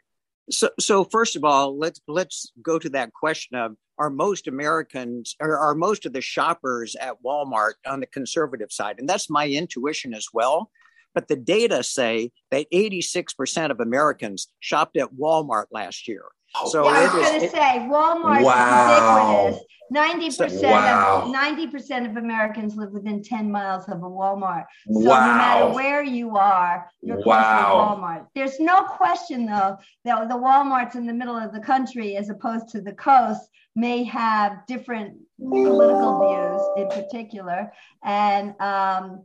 So, 0.49 0.69
so 0.79 1.03
first 1.03 1.35
of 1.35 1.43
all, 1.43 1.77
let's 1.77 2.01
let's 2.07 2.51
go 2.61 2.79
to 2.79 2.89
that 2.89 3.13
question 3.13 3.57
of 3.57 3.75
are 3.97 4.09
most 4.09 4.47
Americans 4.47 5.35
or 5.39 5.57
are 5.57 5.75
most 5.75 6.05
of 6.05 6.13
the 6.13 6.21
shoppers 6.21 6.95
at 6.95 7.21
Walmart 7.23 7.73
on 7.85 7.99
the 7.99 8.07
conservative 8.07 8.71
side, 8.71 8.95
and 8.99 9.07
that's 9.07 9.29
my 9.29 9.47
intuition 9.47 10.13
as 10.13 10.27
well. 10.33 10.71
But 11.13 11.27
the 11.27 11.35
data 11.35 11.83
say 11.83 12.31
that 12.51 12.67
86% 12.71 13.71
of 13.71 13.79
Americans 13.79 14.47
shopped 14.59 14.97
at 14.97 15.13
Walmart 15.13 15.65
last 15.71 16.07
year. 16.07 16.23
So 16.69 16.83
yeah, 16.83 16.89
I 16.89 17.03
was 17.03 17.11
going 17.11 17.41
to 17.41 17.49
say 17.49 17.87
Walmart 17.89 18.43
wow. 18.43 19.47
is 19.47 19.53
ubiquitous. 19.53 19.65
Ninety 19.91 20.27
percent 20.27 20.63
wow. 20.63 21.23
of 21.25 21.31
ninety 21.31 21.67
percent 21.67 22.07
of 22.07 22.15
Americans 22.15 22.77
live 22.77 22.91
within 22.91 23.21
ten 23.21 23.51
miles 23.51 23.89
of 23.89 23.97
a 24.03 24.09
Walmart. 24.09 24.63
So 24.89 24.99
wow. 25.01 25.27
no 25.27 25.33
matter 25.33 25.73
where 25.73 26.01
you 26.01 26.37
are, 26.37 26.89
you're 27.01 27.17
wow. 27.17 27.23
close 27.23 27.97
to 27.97 28.05
a 28.05 28.07
Walmart. 28.07 28.27
There's 28.33 28.57
no 28.61 28.83
question 28.83 29.45
though 29.45 29.77
that 30.05 30.29
the 30.29 30.35
WalMarts 30.35 30.95
in 30.95 31.05
the 31.05 31.13
middle 31.13 31.35
of 31.35 31.51
the 31.51 31.59
country, 31.59 32.15
as 32.15 32.29
opposed 32.29 32.69
to 32.69 32.79
the 32.79 32.93
coast, 32.93 33.41
may 33.75 34.05
have 34.05 34.65
different 34.65 35.17
political 35.37 36.19
views 36.21 36.61
in 36.77 37.03
particular, 37.03 37.73
and 38.01 38.55
um, 38.61 39.23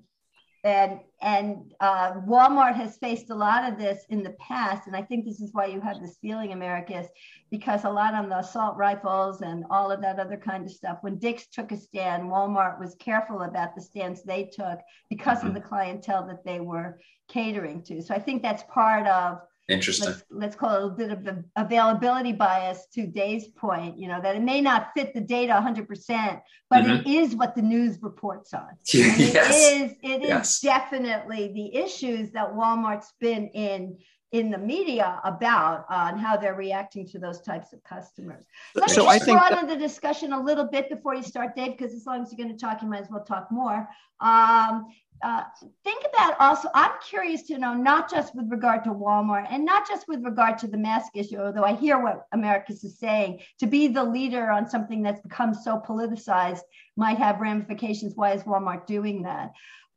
and 0.67 0.99
and 1.23 1.73
uh, 1.79 2.15
Walmart 2.27 2.75
has 2.75 2.99
faced 2.99 3.31
a 3.31 3.35
lot 3.35 3.71
of 3.71 3.79
this 3.79 4.05
in 4.11 4.25
the 4.25 4.31
past, 4.31 4.89
and 4.89 4.97
I 4.97 5.03
think 5.03 5.25
this 5.25 5.41
is 5.41 5.55
why 5.55 5.67
you 5.67 5.81
have 5.81 6.01
this 6.01 6.19
feeling, 6.21 6.53
Americus, 6.53 7.07
because 7.53 7.85
a 7.85 7.91
lot 7.91 8.15
on 8.15 8.29
the 8.29 8.39
assault 8.39 8.77
rifles 8.77 9.43
and 9.43 9.65
all 9.71 9.93
of 9.93 10.03
that 10.03 10.19
other 10.19 10.37
kind 10.37 10.67
of 10.67 10.73
stuff. 10.73 10.99
When 11.03 11.19
Dick's 11.19 11.47
took 11.47 11.71
a 11.71 11.77
stand, 11.77 12.25
Walmart 12.25 12.81
was 12.81 12.97
careful 12.99 13.43
about 13.43 13.77
the 13.77 13.81
stance 13.81 14.23
they 14.23 14.45
took 14.45 14.81
because 15.09 15.39
mm-hmm. 15.39 15.49
of 15.49 15.55
the 15.55 15.61
clientele 15.61 16.27
that 16.27 16.45
they 16.45 16.59
were 16.59 16.99
catering 17.29 17.83
to. 17.85 18.03
So 18.03 18.13
I 18.13 18.19
think 18.19 18.43
that's 18.43 18.65
part 18.65 19.07
of 19.07 19.39
Interesting. 19.69 20.09
Let's, 20.09 20.25
let's, 20.31 20.57
call 20.57 20.77
it 20.77 20.83
a 20.83 20.87
little 20.87 20.97
bit 20.97 21.11
of 21.11 21.25
the 21.25 21.45
availability 21.57 22.33
bias 22.33 22.87
to 22.95 23.07
Dave's 23.07 23.49
point, 23.49 23.99
you 23.99 24.07
know, 24.07 24.21
that 24.21 24.37
it 24.37 24.43
may 24.43 24.61
not 24.61 24.91
fit 24.95 25.13
the 25.13 25.21
data 25.21 25.53
100%, 25.55 26.41
but 26.71 26.85
mm-hmm. 26.85 27.01
it 27.01 27.07
is 27.07 27.35
what 27.35 27.57
the 27.57 27.63
news 27.63 27.99
reports 28.01 28.55
on. 28.55 28.69
yes. 28.93 29.73
It 29.73 29.83
is, 29.83 29.93
it 30.03 30.23
is 30.23 30.29
yes. 30.29 30.61
definitely 30.61 31.53
the 31.53 31.75
issues 31.77 32.31
that 32.31 32.55
Walmart's 32.55 33.13
been 33.21 33.49
in 33.49 33.99
in 34.33 34.51
the 34.51 34.59
media 34.59 35.21
about 35.25 35.87
uh, 35.89 36.15
how 36.17 36.37
they're 36.37 36.55
reacting 36.55 37.07
to 37.07 37.19
those 37.19 37.41
types 37.41 37.73
of 37.73 37.83
customers. 37.85 38.45
Let 38.75 38.91
so 38.91 39.07
me 39.07 39.15
just 39.15 39.27
broaden 39.27 39.67
that- 39.67 39.69
the 39.69 39.77
discussion 39.77 40.33
a 40.33 40.41
little 40.41 40.65
bit 40.65 40.91
before 40.91 41.15
you 41.15 41.23
start, 41.23 41.55
Dave, 41.55 41.77
because 41.77 41.95
as 41.95 42.07
long 42.07 42.23
as 42.23 42.33
you're 42.33 42.45
going 42.45 42.57
to 42.57 42.61
talk, 42.61 42.83
you 42.83 42.89
might 42.89 43.03
as 43.03 43.11
well 43.11 43.25
talk 43.25 43.51
more. 43.51 43.89
Um, 44.21 44.87
uh, 45.23 45.43
think 45.85 46.05
about 46.13 46.41
also, 46.41 46.69
I'm 46.75 46.93
curious 47.09 47.43
to 47.45 47.59
know, 47.59 47.75
not 47.75 48.11
just 48.11 48.35
with 48.35 48.51
regard 48.51 48.85
to 48.85 48.91
Walmart 48.91 49.47
and 49.51 49.65
not 49.65 49.89
just 49.89 50.09
with 50.09 50.23
regard 50.25 50.59
to 50.59 50.67
the 50.67 50.77
mask 50.77 51.13
issue, 51.15 51.39
although 51.39 51.65
I 51.65 51.75
hear 51.75 51.99
what 51.99 52.27
Americus 52.33 52.85
is 52.85 52.99
saying, 52.99 53.41
to 53.61 53.67
be 53.67 53.89
the 53.89 54.05
leader 54.05 54.51
on 54.51 54.69
something 54.69 55.03
that's 55.03 55.21
become 55.21 55.55
so 55.55 55.83
politicized 55.87 56.61
might 56.97 57.19
have 57.19 57.41
ramifications. 57.41 58.15
Why 58.15 58.33
is 58.33 58.43
Walmart 58.43 58.87
doing 58.87 59.23
that? 59.23 59.53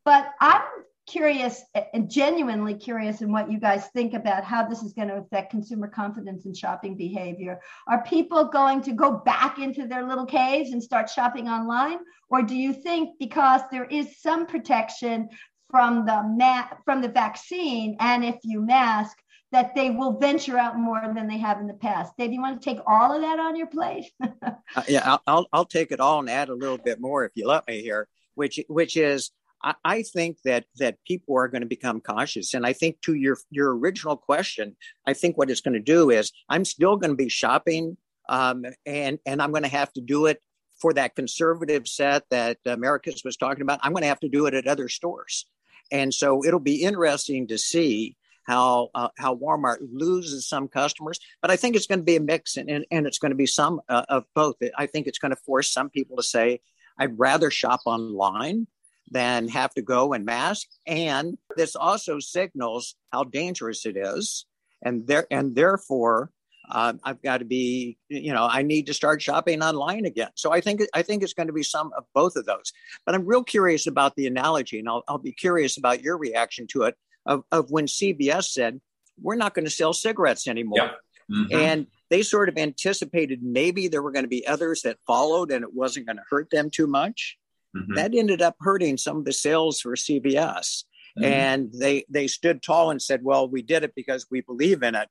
But 0.06 0.30
I'm 0.40 0.62
curious 1.10 1.64
and 1.94 2.10
genuinely 2.10 2.76
curious 2.76 3.22
in 3.22 3.32
what 3.32 3.52
you 3.52 3.60
guys 3.60 3.88
think 3.94 4.14
about 4.14 4.44
how 4.44 4.68
this 4.68 4.84
is 4.84 4.94
going 4.94 5.08
to 5.08 5.18
affect 5.18 5.52
consumer 5.52 5.88
confidence 5.88 6.46
and 6.46 6.56
shopping 6.56 6.96
behavior. 6.96 7.60
Are 7.88 8.04
people 8.04 8.46
going 8.46 8.82
to 8.84 8.94
go 8.94 9.18
back 9.26 9.58
into 9.58 9.88
their 9.88 10.06
little 10.06 10.26
caves 10.26 10.72
and 10.72 10.82
start 10.82 11.10
shopping 11.10 11.48
online? 11.48 12.00
Or 12.30 12.44
do 12.44 12.56
you 12.56 12.74
think 12.74 13.18
because 13.20 13.62
there 13.72 13.86
is 13.86 14.22
some 14.22 14.46
protection 14.46 15.30
from 15.72 16.06
the 16.06 16.24
ma- 16.24 16.70
from 16.86 17.02
the 17.02 17.10
vaccine 17.10 17.96
and 18.00 18.24
if 18.24 18.38
you 18.44 18.62
mask 18.62 19.18
that 19.52 19.74
they 19.76 19.90
will 19.90 20.20
venture 20.20 20.58
out 20.58 20.78
more 20.78 21.02
than 21.16 21.28
they 21.28 21.40
have 21.40 21.60
in 21.60 21.66
the 21.66 21.74
past. 21.74 22.16
Dave, 22.18 22.32
you 22.32 22.40
want 22.40 22.62
to 22.62 22.70
take 22.70 22.80
all 22.86 23.16
of 23.16 23.22
that 23.22 23.40
on 23.40 23.56
your 23.56 23.66
plate? 23.66 24.12
uh, 24.22 24.84
yeah, 24.88 25.02
I'll, 25.04 25.22
I'll, 25.26 25.48
I'll 25.52 25.66
take 25.66 25.92
it 25.92 26.00
all 26.00 26.20
and 26.20 26.30
add 26.30 26.50
a 26.50 26.54
little 26.54 26.78
bit 26.78 27.02
more 27.02 27.26
if 27.26 27.32
you 27.34 27.48
let 27.48 27.68
me 27.68 27.82
here, 27.82 28.08
which 28.36 28.60
which 28.68 28.96
is 28.96 29.32
I, 29.64 29.76
I 29.84 30.02
think 30.04 30.38
that 30.46 30.66
that 30.78 30.98
people 31.06 31.38
are 31.38 31.48
going 31.48 31.62
to 31.62 31.68
become 31.68 32.02
cautious. 32.02 32.54
And 32.54 32.66
I 32.66 32.74
think 32.74 33.02
to 33.02 33.14
your 33.14 33.38
your 33.50 33.76
original 33.78 34.18
question, 34.18 34.76
I 35.06 35.14
think 35.14 35.38
what 35.38 35.50
it's 35.50 35.62
going 35.62 35.74
to 35.74 35.80
do 35.80 36.10
is 36.10 36.32
I'm 36.50 36.66
still 36.66 36.98
going 36.98 37.12
to 37.12 37.18
be 37.18 37.30
shopping, 37.30 37.98
um, 38.28 38.66
and 38.86 39.20
and 39.26 39.42
I'm 39.42 39.52
going 39.52 39.64
to 39.64 39.70
have 39.70 39.92
to 39.94 40.02
do 40.02 40.26
it 40.26 40.42
for 40.82 40.94
that 40.94 41.16
conservative 41.16 41.88
set 41.88 42.24
that 42.30 42.58
Americus 42.66 43.22
was 43.26 43.36
talking 43.36 43.62
about. 43.62 43.80
I'm 43.84 43.92
going 43.92 44.04
to 44.04 44.08
have 44.08 44.22
to 44.22 44.30
do 44.30 44.46
it 44.46 44.54
at 44.54 44.68
other 44.68 44.90
stores, 44.90 45.46
and 45.92 46.14
so 46.14 46.46
it'll 46.46 46.60
be 46.60 46.84
interesting 46.84 47.48
to 47.48 47.58
see 47.58 48.16
how 48.44 48.90
uh, 48.96 49.10
how 49.18 49.36
Walmart 49.36 49.78
loses 49.92 50.48
some 50.48 50.68
customers, 50.68 51.20
but 51.42 51.52
I 51.52 51.56
think 51.56 51.76
it's 51.76 51.86
going 51.86 52.00
to 52.00 52.06
be 52.06 52.16
a 52.16 52.22
mix, 52.22 52.58
and 52.58 52.70
and, 52.70 52.86
and 52.90 53.06
it's 53.06 53.20
going 53.20 53.32
to 53.32 53.36
be 53.36 53.46
some 53.46 53.82
uh, 53.90 54.06
of 54.10 54.26
both. 54.34 54.56
I 54.78 54.88
think 54.88 55.06
it's 55.06 55.20
going 55.20 55.32
to 55.32 55.42
force 55.46 55.72
some 55.72 55.90
people 55.90 56.18
to 56.18 56.24
say, 56.24 56.62
"I'd 56.98 57.20
rather 57.20 57.52
shop 57.52 57.82
online." 57.86 58.68
Than 59.12 59.48
have 59.50 59.74
to 59.74 59.82
go 59.82 60.14
and 60.14 60.26
mask. 60.26 60.68
And 60.86 61.38
this 61.56 61.76
also 61.76 62.20
signals 62.20 62.96
how 63.12 63.24
dangerous 63.24 63.86
it 63.86 63.98
is. 63.98 64.46
And 64.84 65.08
there 65.08 65.26
and 65.32 65.56
therefore 65.56 66.32
uh, 66.70 66.94
I've 67.04 67.22
got 67.22 67.40
to 67.40 67.46
be, 67.46 67.98
you 68.10 68.32
know, 68.32 68.48
I 68.50 68.62
need 68.62 68.86
to 68.88 68.94
start 68.94 69.22
shopping 69.22 69.64
online 69.64 70.06
again. 70.06 70.30
So 70.36 70.54
I 70.54 70.62
think 70.62 70.82
I 70.94 71.02
think 71.02 71.24
it's 71.24 71.34
going 71.34 71.48
to 71.48 71.54
be 71.54 71.64
some 71.64 71.92
of 71.98 72.04
both 72.14 72.36
of 72.36 72.46
those. 72.46 72.72
But 73.06 73.16
I'm 73.16 73.26
real 73.26 73.44
curious 73.44 73.88
about 73.88 74.16
the 74.16 74.28
analogy, 74.28 74.80
and 74.80 74.88
I'll, 74.88 75.04
I'll 75.08 75.18
be 75.18 75.32
curious 75.32 75.78
about 75.78 76.04
your 76.04 76.18
reaction 76.18 76.68
to 76.68 76.84
it 76.84 76.96
of, 77.26 77.44
of 77.52 77.72
when 77.72 77.88
CVS 77.88 78.50
said 78.52 78.80
we're 79.22 79.36
not 79.36 79.56
going 79.56 79.66
to 79.66 79.72
sell 79.72 79.94
cigarettes 79.94 80.48
anymore, 80.48 80.78
yeah. 80.78 81.36
mm-hmm. 81.36 81.56
and 81.56 81.88
they 82.10 82.22
sort 82.22 82.50
of 82.50 82.58
anticipated 82.58 83.42
maybe 83.42 83.88
there 83.88 84.04
were 84.04 84.12
going 84.12 84.24
to 84.24 84.30
be 84.30 84.46
others 84.46 84.84
that 84.84 84.98
followed, 85.08 85.52
and 85.52 85.64
it 85.64 85.74
wasn't 85.74 86.06
going 86.06 86.18
to 86.18 86.24
hurt 86.30 86.52
them 86.52 86.70
too 86.70 86.88
much. 86.88 87.39
Mm-hmm. 87.76 87.96
That 87.96 88.16
ended 88.16 88.42
up 88.42 88.56
hurting 88.60 88.98
some 88.98 89.18
of 89.18 89.26
the 89.26 89.34
sales 89.34 89.82
for 89.82 89.96
CVS. 89.96 90.84
Mm-hmm. 91.18 91.24
And 91.24 91.74
they 91.74 92.06
they 92.10 92.28
stood 92.28 92.62
tall 92.62 92.92
and 92.92 93.02
said, 93.02 93.24
"Well, 93.24 93.50
we 93.50 93.62
did 93.62 93.84
it 93.84 93.94
because 93.96 94.28
we 94.30 94.42
believe 94.42 94.84
in 94.84 94.96
it." 94.96 95.08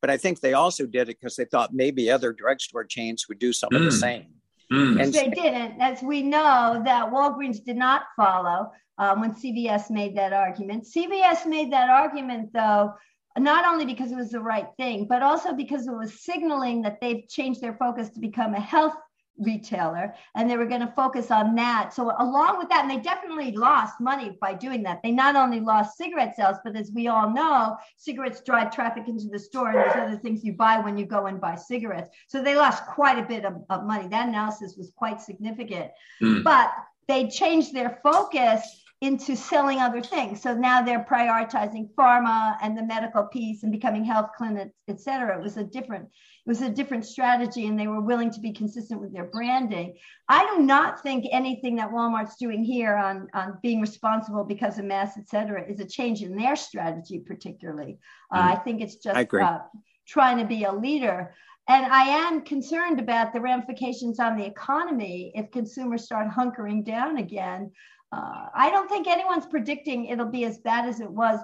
But 0.00 0.10
I 0.10 0.16
think 0.16 0.40
they 0.40 0.52
also 0.52 0.86
did 0.86 1.08
it 1.08 1.18
because 1.20 1.36
they 1.36 1.46
thought 1.46 1.72
maybe 1.72 2.10
other 2.10 2.32
drugstore 2.32 2.84
chains 2.84 3.26
would 3.28 3.38
do 3.38 3.52
some 3.52 3.70
mm. 3.70 3.76
of 3.76 3.84
the 3.84 3.90
mm. 3.90 4.00
same. 4.00 4.26
Mm. 4.72 5.02
And 5.02 5.12
they 5.12 5.28
didn't, 5.28 5.80
as 5.80 6.02
we 6.02 6.22
know 6.22 6.82
that 6.84 7.10
Walgreens 7.10 7.64
did 7.64 7.76
not 7.76 8.02
follow 8.16 8.70
um, 8.98 9.20
when 9.20 9.32
CVS 9.32 9.90
made 9.90 10.16
that 10.16 10.32
argument. 10.32 10.84
CVS 10.84 11.46
made 11.46 11.72
that 11.72 11.90
argument, 11.90 12.50
though, 12.52 12.94
not 13.38 13.66
only 13.66 13.84
because 13.84 14.12
it 14.12 14.16
was 14.16 14.30
the 14.30 14.40
right 14.40 14.68
thing, 14.76 15.06
but 15.06 15.22
also 15.22 15.52
because 15.52 15.86
it 15.86 15.92
was 15.92 16.22
signaling 16.22 16.82
that 16.82 17.00
they've 17.00 17.28
changed 17.28 17.60
their 17.60 17.74
focus 17.74 18.10
to 18.10 18.20
become 18.20 18.54
a 18.54 18.60
health 18.60 18.94
retailer 19.38 20.14
and 20.34 20.48
they 20.48 20.56
were 20.56 20.66
going 20.66 20.80
to 20.80 20.92
focus 20.94 21.30
on 21.30 21.54
that. 21.56 21.92
So 21.92 22.12
along 22.18 22.58
with 22.58 22.68
that, 22.68 22.82
and 22.82 22.90
they 22.90 23.02
definitely 23.02 23.52
lost 23.52 24.00
money 24.00 24.36
by 24.40 24.54
doing 24.54 24.82
that. 24.84 25.00
They 25.02 25.10
not 25.10 25.36
only 25.36 25.60
lost 25.60 25.96
cigarette 25.96 26.36
sales, 26.36 26.58
but 26.64 26.76
as 26.76 26.92
we 26.92 27.08
all 27.08 27.30
know, 27.30 27.76
cigarettes 27.96 28.42
drive 28.42 28.74
traffic 28.74 29.08
into 29.08 29.28
the 29.28 29.38
store 29.38 29.68
and 29.68 29.78
there's 29.78 29.96
other 29.96 30.18
things 30.18 30.44
you 30.44 30.52
buy 30.52 30.78
when 30.78 30.96
you 30.96 31.06
go 31.06 31.26
and 31.26 31.40
buy 31.40 31.56
cigarettes. 31.56 32.10
So 32.28 32.42
they 32.42 32.54
lost 32.54 32.86
quite 32.86 33.18
a 33.18 33.26
bit 33.26 33.44
of, 33.44 33.54
of 33.70 33.84
money. 33.84 34.08
That 34.08 34.28
analysis 34.28 34.76
was 34.76 34.92
quite 34.96 35.20
significant. 35.20 35.90
Mm. 36.22 36.44
But 36.44 36.72
they 37.08 37.28
changed 37.28 37.74
their 37.74 37.98
focus 38.02 38.83
into 39.00 39.36
selling 39.36 39.80
other 39.80 40.00
things. 40.00 40.40
So 40.40 40.54
now 40.54 40.80
they're 40.80 41.04
prioritizing 41.04 41.90
pharma 41.94 42.56
and 42.62 42.76
the 42.76 42.82
medical 42.82 43.24
piece 43.24 43.62
and 43.62 43.72
becoming 43.72 44.04
health 44.04 44.30
clinics, 44.36 44.74
et 44.88 45.00
cetera. 45.00 45.36
It 45.38 45.42
was 45.42 45.56
a 45.56 45.64
different 45.64 46.04
it 46.04 46.50
was 46.50 46.60
a 46.60 46.68
different 46.68 47.06
strategy 47.06 47.66
and 47.66 47.78
they 47.78 47.86
were 47.86 48.02
willing 48.02 48.30
to 48.30 48.40
be 48.40 48.52
consistent 48.52 49.00
with 49.00 49.12
their 49.14 49.24
branding. 49.24 49.96
I 50.28 50.54
do 50.54 50.62
not 50.62 51.02
think 51.02 51.24
anything 51.32 51.76
that 51.76 51.90
Walmart's 51.90 52.36
doing 52.36 52.62
here 52.62 52.94
on, 52.96 53.28
on 53.32 53.58
being 53.62 53.80
responsible 53.80 54.44
because 54.44 54.78
of 54.78 54.84
mass, 54.84 55.16
et 55.16 55.28
cetera, 55.28 55.64
is 55.66 55.80
a 55.80 55.86
change 55.86 56.22
in 56.22 56.36
their 56.36 56.54
strategy, 56.54 57.18
particularly. 57.18 57.98
Uh, 58.30 58.42
mm. 58.42 58.52
I 58.52 58.56
think 58.56 58.82
it's 58.82 58.96
just 58.96 59.34
uh, 59.34 59.58
trying 60.06 60.36
to 60.38 60.44
be 60.44 60.64
a 60.64 60.72
leader. 60.72 61.34
And 61.66 61.86
I 61.86 62.02
am 62.02 62.42
concerned 62.42 63.00
about 63.00 63.32
the 63.32 63.40
ramifications 63.40 64.20
on 64.20 64.36
the 64.36 64.44
economy 64.44 65.32
if 65.34 65.50
consumers 65.50 66.04
start 66.04 66.28
hunkering 66.28 66.84
down 66.84 67.16
again 67.16 67.70
uh, 68.14 68.48
I 68.54 68.70
don't 68.70 68.88
think 68.88 69.08
anyone's 69.08 69.46
predicting 69.46 70.06
it'll 70.06 70.26
be 70.26 70.44
as 70.44 70.58
bad 70.58 70.88
as 70.88 71.00
it 71.00 71.10
was 71.10 71.40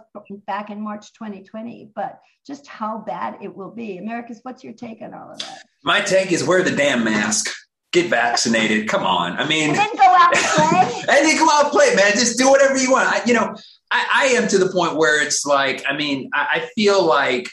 back 0.46 0.70
in 0.70 0.80
March 0.80 1.12
2020, 1.14 1.90
but 1.96 2.20
just 2.46 2.66
how 2.68 2.98
bad 2.98 3.38
it 3.40 3.54
will 3.54 3.70
be. 3.70 3.98
Americus, 3.98 4.38
what's 4.42 4.62
your 4.62 4.72
take 4.72 5.02
on 5.02 5.12
all 5.12 5.32
of 5.32 5.38
that? 5.40 5.64
My 5.82 6.00
take 6.00 6.30
is 6.30 6.44
wear 6.44 6.62
the 6.62 6.70
damn 6.70 7.02
mask. 7.02 7.50
Get 7.92 8.08
vaccinated. 8.08 8.88
Come 8.88 9.02
on. 9.02 9.32
I 9.36 9.48
mean, 9.48 9.70
and 9.70 9.78
then 9.78 9.96
go 9.96 10.04
out 10.04 10.36
and 10.36 10.44
play. 10.44 11.00
and 11.08 11.26
then 11.26 11.36
go 11.38 11.48
out 11.50 11.64
and 11.64 11.72
play, 11.72 11.92
man. 11.96 12.12
Just 12.12 12.38
do 12.38 12.48
whatever 12.48 12.76
you 12.76 12.92
want. 12.92 13.08
I, 13.08 13.24
you 13.24 13.34
know, 13.34 13.52
I, 13.90 14.06
I, 14.14 14.24
am 14.36 14.46
to 14.46 14.58
the 14.58 14.70
point 14.70 14.96
where 14.96 15.20
it's 15.20 15.44
like, 15.44 15.82
I 15.88 15.96
mean, 15.96 16.30
I, 16.32 16.46
I 16.52 16.68
feel 16.76 17.04
like 17.04 17.50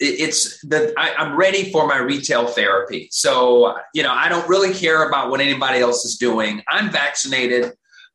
it's 0.00 0.60
that 0.66 0.92
I'm 0.98 1.34
ready 1.34 1.72
for 1.72 1.86
my 1.86 1.96
retail 1.96 2.46
therapy. 2.48 3.08
So, 3.10 3.78
you 3.94 4.02
know, 4.02 4.12
I 4.12 4.28
don't 4.28 4.46
really 4.48 4.74
care 4.74 5.08
about 5.08 5.30
what 5.30 5.40
anybody 5.40 5.78
else 5.78 6.04
is 6.04 6.18
doing. 6.18 6.62
I'm 6.68 6.90
vaccinated. 6.90 7.72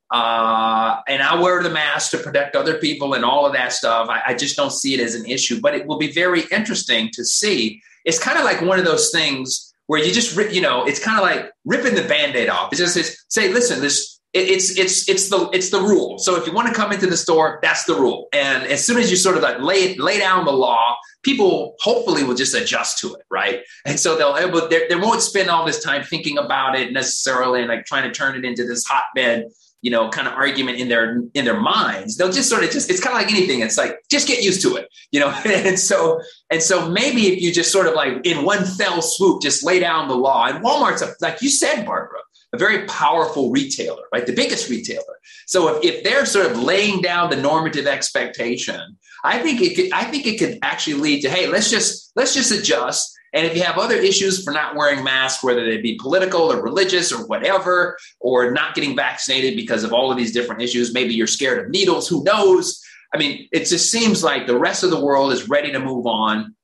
Uh, 0.10 1.02
and 1.08 1.22
I 1.22 1.40
wear 1.40 1.62
the 1.62 1.70
mask 1.70 2.12
to 2.12 2.18
protect 2.18 2.56
other 2.56 2.78
people 2.78 3.14
and 3.14 3.26
all 3.26 3.46
of 3.46 3.54
that 3.54 3.74
stuff. 3.74 4.08
I, 4.10 4.22
I 4.28 4.34
just 4.34 4.56
don't 4.56 4.72
see 4.72 4.94
it 4.94 5.00
as 5.00 5.16
an 5.16 5.26
issue, 5.26 5.60
but 5.60 5.76
it 5.76 5.86
will 5.86 5.98
be 5.98 6.12
very 6.12 6.44
interesting 6.52 7.10
to 7.14 7.26
see. 7.26 7.82
It's 8.06 8.20
kind 8.20 8.38
of 8.38 8.46
like 8.46 8.62
one 8.62 8.80
of 8.80 8.86
those 8.86 9.12
things 9.12 9.74
where 9.88 10.04
you 10.04 10.14
just 10.14 10.36
rip, 10.36 10.54
you 10.54 10.62
know, 10.62 10.86
it's 10.86 11.04
kind 11.04 11.18
of 11.18 11.24
like 11.24 11.52
ripping 11.66 11.96
the 11.96 12.04
band-aid 12.04 12.50
off. 12.50 12.72
It's 12.72 12.80
just 12.80 12.96
it's, 12.96 13.26
say, 13.30 13.52
listen, 13.52 13.82
this 13.82 14.18
it's 14.34 14.78
it's 14.78 15.10
it's 15.10 15.30
the 15.30 15.50
it's 15.52 15.70
the 15.70 15.80
rule. 15.80 16.20
So 16.20 16.36
if 16.36 16.46
you 16.46 16.54
want 16.54 16.68
to 16.68 16.74
come 16.74 16.92
into 16.92 17.08
the 17.08 17.18
store, 17.18 17.60
that's 17.62 17.86
the 17.86 17.96
rule. 17.96 18.28
And 18.34 18.64
as 18.66 18.86
soon 18.86 18.98
as 18.98 19.10
you 19.10 19.18
sort 19.18 19.38
of 19.38 19.42
like 19.42 19.60
lay 19.60 19.96
lay 19.96 20.20
down 20.20 20.46
the 20.46 20.52
law, 20.52 20.96
people 21.24 21.76
hopefully 21.80 22.24
will 22.24 22.36
just 22.36 22.54
adjust 22.54 23.00
to 23.00 23.16
it, 23.16 23.24
right? 23.32 23.62
And 23.86 24.00
so 24.00 24.18
they'll 24.18 24.38
able 24.38 24.68
they 24.68 24.96
won't 24.96 25.22
spend 25.22 25.50
all 25.50 25.66
this 25.66 25.82
time 25.82 26.04
thinking 26.04 26.38
about 26.38 26.78
it 26.78 26.92
necessarily 26.92 27.62
and 27.62 27.70
like 27.70 27.86
trying 27.86 28.04
to 28.04 28.12
turn 28.12 28.36
it 28.36 28.46
into 28.46 28.66
this 28.66 28.86
hotbed 28.86 29.48
you 29.82 29.92
know 29.92 30.10
kind 30.10 30.28
of 30.28 30.34
argument 30.34 30.80
in 30.80 30.90
their 30.90 31.22
in 31.34 31.46
their 31.46 31.60
minds. 31.60 32.18
They'll 32.18 32.32
just 32.32 32.50
sort 32.50 32.64
of 32.64 32.72
just 32.72 32.90
it's 32.90 33.02
kind 33.02 33.16
of 33.16 33.22
like 33.22 33.32
anything. 33.32 33.62
It's 33.62 33.78
like 33.78 34.00
just 34.10 34.28
get 34.28 34.44
used 34.44 34.62
to 34.64 34.76
it 34.76 34.90
you 35.12 35.20
know? 35.20 35.34
And 35.46 35.80
so 35.80 36.22
and 36.50 36.62
so 36.62 36.90
maybe 36.90 37.28
if 37.28 37.42
you 37.42 37.52
just 37.52 37.72
sort 37.72 37.88
of 37.88 37.94
like 37.94 38.26
in 38.26 38.46
one 38.46 38.64
fell 38.66 39.02
swoop 39.02 39.42
just 39.42 39.64
lay 39.64 39.80
down 39.80 40.08
the 40.08 40.16
law. 40.16 40.46
And 40.46 40.64
walmart's 40.64 41.02
a, 41.02 41.14
like 41.22 41.42
you 41.42 41.50
said 41.50 41.86
barbara 41.86 42.20
a 42.54 42.58
very 42.58 42.86
powerful 42.86 43.52
retailer 43.52 44.04
right? 44.14 44.26
The 44.26 44.34
biggest 44.34 44.70
retailer. 44.70 45.20
So 45.48 45.76
if, 45.76 45.84
if 45.84 46.04
they're 46.04 46.26
sort 46.26 46.46
of 46.46 46.60
laying 46.60 47.02
down 47.02 47.30
the 47.30 47.36
normative 47.36 47.88
expectation 47.88 48.98
i 49.24 49.40
think 49.40 49.62
it 49.62 49.76
could 49.76 49.92
i 49.92 50.04
think 50.04 50.28
it 50.28 50.38
could 50.38 50.60
actually 50.62 50.94
lead 50.94 51.22
to 51.22 51.30
hey 51.30 51.48
let's 51.48 51.72
just 51.72 52.12
let's 52.16 52.36
just 52.36 52.52
adjust 52.52 53.18
and 53.38 53.46
if 53.46 53.56
you 53.56 53.62
have 53.62 53.78
other 53.78 53.96
issues 53.96 54.44
for 54.44 54.50
not 54.50 54.76
wearing 54.76 55.04
masks, 55.04 55.44
whether 55.44 55.64
they 55.64 55.78
be 55.78 55.96
political 56.02 56.52
or 56.52 56.60
religious 56.60 57.12
or 57.12 57.28
whatever, 57.28 57.96
or 58.20 58.50
not 58.50 58.74
getting 58.74 58.96
vaccinated 58.96 59.56
because 59.56 59.84
of 59.84 59.94
all 59.94 60.10
of 60.10 60.18
these 60.18 60.32
different 60.32 60.64
issues, 60.64 60.92
maybe 60.92 61.14
you're 61.14 61.28
scared 61.28 61.64
of 61.64 61.70
needles, 61.70 62.08
who 62.08 62.24
knows? 62.24 62.84
I 63.14 63.20
mean, 63.20 63.48
it 63.52 63.66
just 63.66 63.92
seems 63.92 64.24
like 64.24 64.48
the 64.48 64.58
rest 64.58 64.84
of 64.84 64.90
the 64.90 65.00
world 65.00 65.32
is 65.32 65.48
ready 65.48 65.72
to 65.72 65.80
move 65.80 66.08
on. 66.08 66.56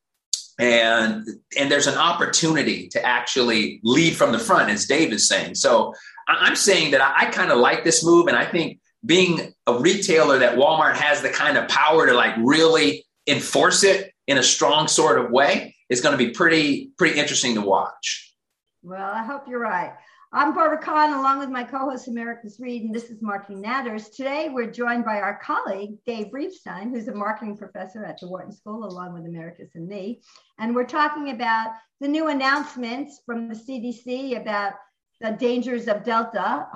And 0.57 1.27
and 1.57 1.69
there's 1.69 1.85
an 1.85 1.97
opportunity 1.97 2.87
to 2.89 3.05
actually 3.05 3.79
lead 3.83 4.15
from 4.15 4.31
the 4.31 4.39
front, 4.39 4.71
as 4.71 4.87
Dave 4.87 5.13
is 5.13 5.27
saying. 5.27 5.55
So 5.55 5.93
I'm 6.27 6.55
saying 6.55 6.91
that 6.91 7.01
I, 7.01 7.27
I 7.27 7.31
kind 7.31 7.51
of 7.51 7.59
like 7.59 7.83
this 7.83 8.03
move, 8.03 8.27
and 8.27 8.35
I 8.35 8.45
think 8.45 8.79
being 9.05 9.53
a 9.67 9.77
retailer 9.77 10.39
that 10.39 10.57
Walmart 10.57 10.95
has 10.95 11.21
the 11.21 11.29
kind 11.29 11.55
of 11.55 11.67
power 11.67 12.07
to 12.07 12.13
like 12.13 12.33
really 12.37 13.05
enforce 13.27 13.83
it 13.83 14.11
in 14.25 14.39
a 14.39 14.43
strong 14.43 14.87
sort 14.87 15.19
of 15.23 15.29
way 15.29 15.72
is 15.93 16.01
going 16.01 16.17
to 16.17 16.25
be 16.25 16.31
pretty 16.31 16.91
pretty 16.97 17.19
interesting 17.19 17.53
to 17.53 17.61
watch. 17.61 18.35
Well, 18.81 19.11
I 19.13 19.23
hope 19.23 19.43
you're 19.47 19.59
right. 19.59 19.93
I'm 20.33 20.55
Barbara 20.55 20.79
Kahn, 20.79 21.13
along 21.13 21.37
with 21.37 21.49
my 21.49 21.63
co-host 21.63 22.07
Americus 22.07 22.59
Reed, 22.59 22.81
and 22.81 22.93
this 22.93 23.11
is 23.11 23.21
Marketing 23.21 23.61
Matters. 23.61 24.09
Today, 24.09 24.49
we're 24.51 24.71
joined 24.71 25.05
by 25.05 25.21
our 25.21 25.39
colleague 25.43 25.91
Dave 26.07 26.31
Reibstein, 26.33 26.89
who's 26.89 27.07
a 27.07 27.13
marketing 27.13 27.55
professor 27.55 28.03
at 28.03 28.19
the 28.19 28.27
Wharton 28.27 28.51
School, 28.51 28.85
along 28.85 29.13
with 29.13 29.27
Americus 29.27 29.69
and 29.75 29.87
me. 29.87 30.23
And 30.57 30.73
we're 30.73 30.85
talking 30.85 31.29
about 31.29 31.73
the 32.01 32.07
new 32.07 32.29
announcements 32.29 33.21
from 33.27 33.47
the 33.47 33.53
CDC 33.53 34.41
about 34.41 34.73
the 35.21 35.33
dangers 35.33 35.87
of 35.87 36.03
Delta. 36.03 36.67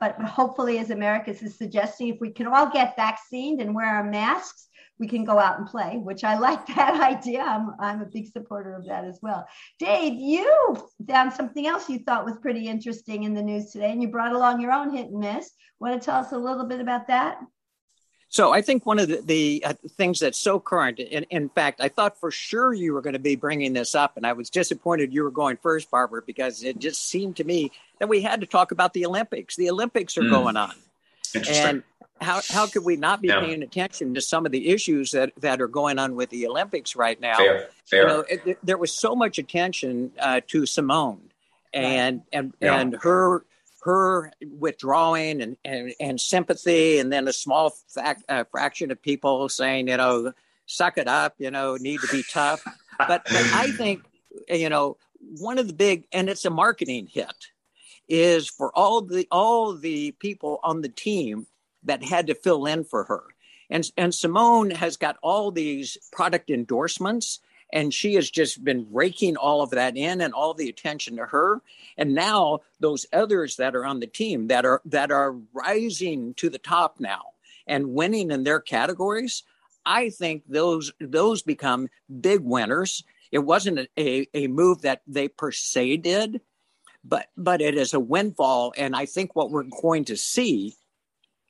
But 0.00 0.18
hopefully, 0.22 0.78
as 0.78 0.88
Americus 0.88 1.42
is 1.42 1.58
suggesting, 1.58 2.08
if 2.08 2.20
we 2.22 2.30
can 2.30 2.46
all 2.46 2.70
get 2.70 2.96
vaccinated 2.96 3.66
and 3.66 3.74
wear 3.74 3.86
our 3.86 4.04
masks, 4.04 4.68
we 4.98 5.08
can 5.08 5.24
go 5.24 5.38
out 5.38 5.58
and 5.58 5.66
play, 5.66 5.98
which 5.98 6.24
I 6.24 6.38
like 6.38 6.66
that 6.74 7.00
idea. 7.00 7.42
I'm, 7.42 7.74
I'm 7.80 8.00
a 8.02 8.06
big 8.06 8.28
supporter 8.32 8.74
of 8.74 8.86
that 8.86 9.04
as 9.04 9.18
well. 9.22 9.46
Dave, 9.78 10.14
you 10.14 10.76
found 11.06 11.32
something 11.32 11.66
else 11.66 11.88
you 11.88 12.00
thought 12.00 12.24
was 12.24 12.38
pretty 12.38 12.68
interesting 12.68 13.24
in 13.24 13.34
the 13.34 13.42
news 13.42 13.70
today, 13.70 13.90
and 13.90 14.02
you 14.02 14.08
brought 14.08 14.32
along 14.32 14.60
your 14.60 14.72
own 14.72 14.94
hit 14.94 15.10
and 15.10 15.20
miss. 15.20 15.50
Want 15.80 16.00
to 16.00 16.04
tell 16.04 16.20
us 16.20 16.32
a 16.32 16.38
little 16.38 16.66
bit 16.66 16.80
about 16.80 17.08
that? 17.08 17.38
So 18.28 18.52
I 18.52 18.62
think 18.62 18.84
one 18.84 18.98
of 18.98 19.08
the, 19.08 19.20
the 19.20 19.62
uh, 19.64 19.74
things 19.96 20.18
that's 20.18 20.38
so 20.38 20.58
current, 20.58 20.98
in, 20.98 21.22
in 21.30 21.48
fact, 21.48 21.80
I 21.80 21.88
thought 21.88 22.18
for 22.18 22.32
sure 22.32 22.72
you 22.72 22.92
were 22.92 23.00
going 23.00 23.12
to 23.12 23.20
be 23.20 23.36
bringing 23.36 23.72
this 23.72 23.94
up, 23.94 24.16
and 24.16 24.26
I 24.26 24.32
was 24.32 24.50
disappointed 24.50 25.14
you 25.14 25.22
were 25.22 25.30
going 25.30 25.56
first, 25.56 25.88
Barbara, 25.88 26.22
because 26.26 26.64
it 26.64 26.80
just 26.80 27.08
seemed 27.08 27.36
to 27.36 27.44
me 27.44 27.70
that 28.00 28.08
we 28.08 28.22
had 28.22 28.40
to 28.40 28.46
talk 28.46 28.72
about 28.72 28.92
the 28.92 29.06
Olympics. 29.06 29.54
The 29.54 29.70
Olympics 29.70 30.18
are 30.18 30.22
mm. 30.22 30.30
going 30.30 30.56
on. 30.56 30.74
And 31.48 31.84
how 32.20 32.40
how 32.48 32.66
could 32.66 32.84
we 32.84 32.96
not 32.96 33.20
be 33.20 33.28
yeah. 33.28 33.40
paying 33.40 33.62
attention 33.62 34.14
to 34.14 34.20
some 34.20 34.46
of 34.46 34.52
the 34.52 34.68
issues 34.68 35.10
that 35.12 35.32
that 35.40 35.60
are 35.60 35.68
going 35.68 35.98
on 35.98 36.14
with 36.14 36.30
the 36.30 36.46
Olympics 36.46 36.96
right 36.96 37.20
now? 37.20 37.36
Fair, 37.36 37.68
fair. 37.84 38.02
You 38.02 38.06
know, 38.06 38.24
it, 38.28 38.58
there 38.62 38.78
was 38.78 38.92
so 38.92 39.14
much 39.14 39.38
attention 39.38 40.12
uh, 40.18 40.40
to 40.48 40.66
Simone 40.66 41.30
and 41.72 42.22
and 42.32 42.54
yeah. 42.60 42.78
and 42.78 42.96
her 43.02 43.44
her 43.84 44.32
withdrawing 44.58 45.42
and, 45.42 45.56
and, 45.62 45.92
and 46.00 46.18
sympathy, 46.18 46.98
and 46.98 47.12
then 47.12 47.28
a 47.28 47.32
small 47.34 47.70
fact, 47.88 48.24
uh, 48.30 48.44
fraction 48.50 48.90
of 48.90 49.00
people 49.02 49.46
saying, 49.50 49.88
you 49.88 49.96
know, 49.98 50.32
suck 50.64 50.96
it 50.96 51.06
up, 51.06 51.34
you 51.36 51.50
know, 51.50 51.76
need 51.76 52.00
to 52.00 52.08
be 52.08 52.24
tough. 52.30 52.64
but, 52.98 53.22
but 53.24 53.44
I 53.52 53.70
think, 53.72 54.02
you 54.48 54.70
know, 54.70 54.96
one 55.38 55.58
of 55.58 55.66
the 55.66 55.74
big, 55.74 56.06
and 56.12 56.30
it's 56.30 56.46
a 56.46 56.50
marketing 56.50 57.08
hit 57.12 57.34
is 58.08 58.48
for 58.48 58.70
all 58.76 59.00
the 59.00 59.26
all 59.30 59.74
the 59.74 60.12
people 60.12 60.60
on 60.62 60.82
the 60.82 60.90
team 60.90 61.46
that 61.84 62.02
had 62.02 62.26
to 62.28 62.34
fill 62.34 62.66
in 62.66 62.84
for 62.84 63.04
her. 63.04 63.22
And, 63.70 63.90
and 63.96 64.14
Simone 64.14 64.70
has 64.70 64.96
got 64.96 65.16
all 65.22 65.50
these 65.50 65.96
product 66.12 66.50
endorsements 66.50 67.40
and 67.72 67.92
she 67.92 68.14
has 68.14 68.30
just 68.30 68.62
been 68.62 68.86
raking 68.92 69.36
all 69.36 69.62
of 69.62 69.70
that 69.70 69.96
in 69.96 70.20
and 70.20 70.32
all 70.32 70.54
the 70.54 70.68
attention 70.68 71.16
to 71.16 71.26
her. 71.26 71.60
And 71.96 72.14
now 72.14 72.60
those 72.78 73.06
others 73.12 73.56
that 73.56 73.74
are 73.74 73.84
on 73.84 74.00
the 74.00 74.06
team 74.06 74.48
that 74.48 74.64
are 74.64 74.80
that 74.84 75.10
are 75.10 75.34
rising 75.52 76.34
to 76.34 76.50
the 76.50 76.58
top 76.58 77.00
now 77.00 77.22
and 77.66 77.94
winning 77.94 78.30
in 78.30 78.44
their 78.44 78.60
categories 78.60 79.42
i 79.86 80.10
think 80.10 80.42
those 80.48 80.92
those 81.00 81.42
become 81.42 81.88
big 82.20 82.40
winners. 82.40 83.04
It 83.32 83.38
wasn't 83.38 83.88
a, 83.98 84.28
a 84.32 84.46
move 84.46 84.82
that 84.82 85.02
they 85.06 85.28
per 85.28 85.50
se 85.50 85.98
did 85.98 86.40
but 87.04 87.26
but 87.36 87.60
it 87.60 87.74
is 87.74 87.92
a 87.92 88.00
windfall. 88.00 88.72
And 88.76 88.94
i 88.94 89.06
think 89.06 89.34
what 89.34 89.50
we're 89.50 89.64
going 89.82 90.04
to 90.06 90.16
see 90.16 90.76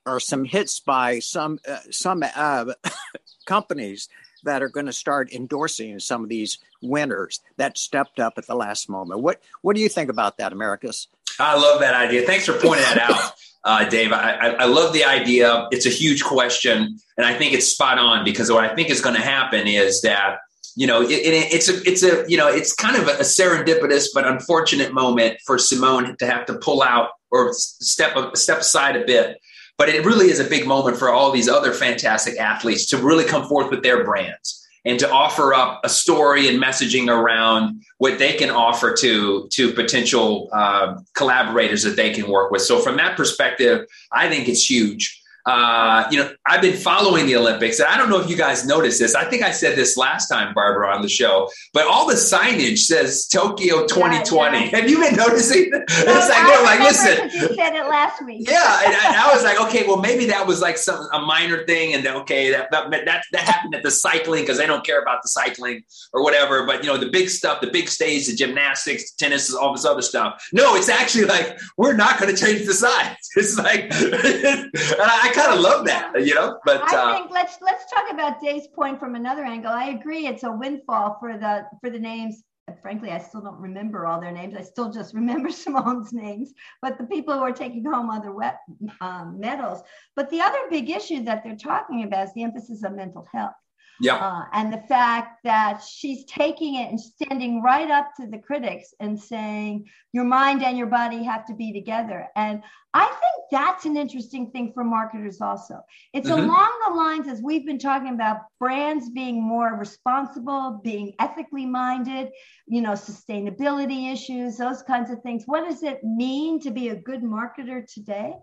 are 0.07 0.21
some 0.21 0.45
hits 0.45 0.81
by 0.81 1.19
some 1.19 1.59
uh, 1.69 1.79
some 1.91 2.23
uh, 2.23 2.67
companies 3.47 4.09
that 4.45 4.63
are 4.63 4.69
going 4.69 4.87
to 4.87 4.93
start 4.93 5.33
endorsing 5.33 5.99
some 5.99 6.23
of 6.23 6.29
these 6.29 6.59
winners 6.83 7.41
that 7.57 7.79
stepped 7.79 8.21
up 8.21 8.35
at 8.37 8.47
the 8.47 8.55
last 8.55 8.89
moment. 8.89 9.21
What 9.21 9.41
what 9.63 9.75
do 9.75 9.83
you 9.83 9.89
think 9.89 10.11
about 10.11 10.39
that, 10.39 10.53
Americus? 10.53 11.09
I 11.41 11.57
love 11.57 11.81
that 11.81 11.95
idea. 11.95 12.23
Thanks 12.23 12.47
for 12.47 12.53
pointing 12.53 12.85
that 12.85 12.99
out, 12.99 13.33
uh, 13.65 13.89
Dave. 13.89 14.13
I, 14.13 14.33
I, 14.33 14.49
I, 14.51 14.65
love 14.67 14.93
the 14.93 15.05
idea. 15.05 15.67
It's 15.73 15.85
a 15.85 15.91
huge 15.91 16.23
question, 16.23 16.99
and 17.17 17.27
I 17.27 17.35
think 17.37 17.55
it's 17.55 17.67
spot 17.67 17.99
on 17.99 18.25
because 18.25 18.53
what 18.53 18.63
I 18.65 18.75
think 18.75 18.91
is 18.91 19.01
going 19.01 19.17
to 19.17 19.23
happen 19.23 19.67
is 19.67 20.03
that 20.03 20.39
you 20.77 20.87
know 20.87 21.03
it, 21.03 21.11
it, 21.11 21.53
it's 21.53 21.69
a 21.69 21.83
it's 21.89 22.03
a 22.03 22.25
you 22.29 22.37
know 22.37 22.49
it's 22.49 22.73
kind 22.73 22.97
of 22.97 23.09
a 23.09 23.23
serendipitous 23.23 24.09
but 24.15 24.27
unfortunate 24.27 24.93
moment 24.93 25.39
for 25.45 25.59
Simone 25.59 26.17
to 26.19 26.27
have 26.27 26.47
to 26.47 26.55
pull 26.55 26.83
out 26.83 27.11
or 27.31 27.53
step 27.55 28.17
step 28.37 28.59
aside 28.59 28.97
a 28.97 29.05
bit 29.05 29.39
but 29.77 29.89
it 29.89 30.05
really 30.05 30.31
is 30.31 30.41
a 30.41 30.45
big 30.45 30.67
moment 30.67 30.97
for 30.97 31.11
all 31.11 31.31
these 31.31 31.49
other 31.49 31.73
fantastic 31.73 32.39
athletes 32.39 32.87
to 32.87 32.99
really 32.99 33.25
come 33.25 33.47
forth 33.49 33.71
with 33.71 33.83
their 33.83 34.05
brands 34.05 34.67
and 34.85 34.99
to 34.99 35.11
offer 35.11 35.55
up 35.55 35.81
a 35.83 35.89
story 35.89 36.49
and 36.49 36.63
messaging 36.63 37.09
around 37.09 37.83
what 37.99 38.19
they 38.19 38.35
can 38.35 38.51
offer 38.51 38.95
to 38.95 39.49
to 39.51 39.73
potential 39.73 40.49
uh, 40.53 40.97
collaborators 41.15 41.83
that 41.83 41.97
they 41.97 42.13
can 42.13 42.29
work 42.29 42.51
with. 42.51 42.63
So 42.63 42.81
from 42.81 42.97
that 42.99 43.17
perspective, 43.17 43.87
I 44.13 44.29
think 44.29 44.49
it's 44.49 44.69
huge 44.69 45.23
uh, 45.47 46.07
you 46.11 46.19
know, 46.19 46.31
I've 46.47 46.63
been 46.63 46.77
following 46.77 47.27
the 47.27 47.37
Olympics, 47.37 47.79
and 47.79 47.89
I 47.89 47.99
don't 47.99 48.09
know 48.09 48.21
if 48.21 48.31
you 48.31 48.37
guys 48.37 48.67
noticed 48.67 48.99
this. 48.99 49.15
I 49.15 49.25
think 49.29 49.43
I 49.43 49.51
said 49.51 49.77
this 49.77 49.97
last 49.97 50.29
time, 50.29 50.55
Barbara, 50.55 50.95
on 50.95 51.03
the 51.03 51.09
show, 51.09 51.51
but 51.73 51.87
all 51.87 52.07
the 52.09 52.15
signage 52.15 52.79
says 52.79 53.27
Tokyo 53.27 53.87
2020. 53.87 54.57
Yeah, 54.57 54.65
yeah. 54.65 54.77
Have 54.79 54.91
you 54.91 55.01
been 55.01 55.17
noticing? 55.17 55.71
No, 56.05 56.19
it's 56.19 56.29
like, 56.29 56.39
I 56.39 56.63
like, 56.63 56.81
listen. 56.81 57.31
You 57.31 57.55
said 57.55 57.75
it 57.75 57.89
last 57.89 58.25
week. 58.25 58.49
Yeah, 58.49 58.81
and, 58.85 58.95
and, 58.95 59.17
I 59.17 59.33
was 59.33 59.43
like, 59.43 59.61
okay, 59.69 59.87
well, 59.87 59.99
maybe 59.99 60.27
that 60.27 60.47
was 60.47 60.61
like 60.61 60.77
some 60.77 61.09
a 61.13 61.21
minor 61.21 61.65
thing, 61.67 61.95
and 61.95 62.05
then, 62.05 62.17
okay, 62.17 62.51
that 62.51 62.71
that 62.73 62.91
that, 62.91 63.25
that 63.33 63.41
happened 63.41 63.75
at 63.75 63.83
the 63.83 63.91
cycling 63.91 64.43
because 64.43 64.59
they 64.59 64.67
don't 64.67 64.85
care 64.85 65.01
about 65.01 65.23
the 65.23 65.29
cycling 65.29 65.83
or 66.13 66.23
whatever. 66.23 66.67
But 66.67 66.85
you 66.85 66.91
know, 66.91 66.99
the 66.99 67.11
big 67.11 67.29
stuff, 67.29 67.61
the 67.61 67.71
big 67.71 67.89
stage, 67.89 68.27
the 68.27 68.35
gymnastics, 68.35 69.13
the 69.13 69.25
tennis, 69.25 69.55
all 69.55 69.73
this 69.73 69.85
other 69.85 70.03
stuff. 70.03 70.47
No, 70.53 70.75
it's 70.75 70.89
actually 70.89 71.25
like 71.25 71.59
we're 71.77 71.97
not 71.97 72.19
going 72.19 72.35
to 72.35 72.41
change 72.41 72.67
the 72.67 72.75
size. 72.75 73.17
It's 73.37 73.59
like, 73.59 73.93
and 73.93 74.71
I 75.01 75.33
kind 75.35 75.53
of 75.53 75.61
love 75.61 75.87
that, 75.87 76.13
you 76.25 76.35
know. 76.35 76.59
But 76.65 76.83
I 76.83 76.97
uh, 76.97 77.15
think 77.15 77.31
let's 77.31 77.59
let's 77.61 77.91
talk 77.91 78.11
about 78.11 78.41
Dave's 78.41 78.67
point 78.69 78.99
from 78.99 79.15
another 79.15 79.45
angle. 79.45 79.73
I 79.73 79.91
agree, 79.91 80.27
it's 80.27 80.45
a 80.45 80.53
windfall 80.53 81.17
for 81.21 81.37
the 81.37 81.67
for 81.81 81.91
the 81.91 81.99
names. 81.99 82.43
Frankly, 82.81 83.11
I 83.11 83.19
still 83.19 83.43
don't 83.43 83.61
remember 83.61 84.07
all 84.07 84.21
their 84.21 84.33
names. 84.33 84.55
I 84.57 84.63
still 84.63 84.91
just 84.91 85.15
remember 85.15 85.51
Simone's 85.51 86.13
names, 86.13 86.53
but 86.81 86.97
the 86.97 87.05
people 87.05 87.35
who 87.35 87.41
are 87.41 87.53
taking 87.53 87.85
home 87.85 88.09
other 88.09 88.33
wet, 88.33 88.61
um, 89.01 89.39
medals. 89.39 89.83
But 90.17 90.31
the 90.31 90.41
other 90.41 90.59
big 90.71 90.89
issue 90.89 91.23
that 91.25 91.45
they're 91.45 91.57
talking 91.57 92.05
about 92.05 92.29
is 92.29 92.35
the 92.35 92.43
emphasis 92.43 92.83
on 92.85 92.97
mental 92.97 93.27
health. 93.33 93.53
Yeah. 94.01 94.17
Uh, 94.17 94.45
and 94.53 94.73
the 94.73 94.83
fact 94.89 95.45
that 95.45 95.83
she's 95.83 96.25
taking 96.25 96.75
it 96.77 96.91
and 96.91 97.01
standing 97.01 97.63
right 97.63 97.91
up 97.91 98.11
to 98.17 98.27
the 98.27 98.39
critics 98.39 98.93
and 98.99 99.19
saying, 99.19 99.89
your 100.13 100.25
mind 100.25 100.63
and 100.63 100.77
your 100.77 100.89
body 100.89 101.23
have 101.25 101.47
to 101.47 101.55
be 101.55 101.73
together. 101.73 102.29
And 102.37 102.63
I 102.97 103.07
think 103.07 103.47
that's 103.51 103.87
an 103.87 103.97
interesting 103.97 104.53
thing 104.53 104.73
for 104.73 104.85
marketers 104.85 105.41
also. 105.41 105.81
It's 106.13 106.29
mm-hmm. 106.29 106.45
along 106.45 106.71
the 106.87 106.95
lines 106.95 107.27
as 107.27 107.43
we've 107.43 107.67
been 107.67 107.79
talking 107.79 108.15
about 108.15 108.43
brands 108.61 109.11
being 109.11 109.43
more 109.43 109.75
responsible, 109.75 110.81
being 110.85 111.15
ethically 111.19 111.67
minded, 111.67 112.31
you 112.69 112.83
know, 112.83 112.93
sustainability 112.93 114.13
issues, 114.13 114.57
those 114.57 114.83
kinds 114.83 115.11
of 115.11 115.21
things. 115.23 115.43
What 115.47 115.69
does 115.69 115.83
it 115.83 116.05
mean 116.05 116.61
to 116.61 116.71
be 116.71 116.91
a 116.91 116.95
good 116.95 117.23
marketer 117.23 117.85
today? 117.93 118.35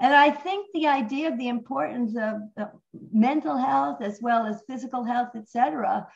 And 0.00 0.12
I 0.12 0.30
think 0.30 0.66
the 0.74 0.88
idea 0.88 1.30
of 1.30 1.38
the 1.38 1.46
importance 1.46 2.16
of 2.16 2.68
mental 3.12 3.56
health 3.56 4.02
as 4.02 4.18
well 4.20 4.44
as 4.44 4.64
physical 4.68 4.89
health, 5.04 5.30
etc. 5.34 6.06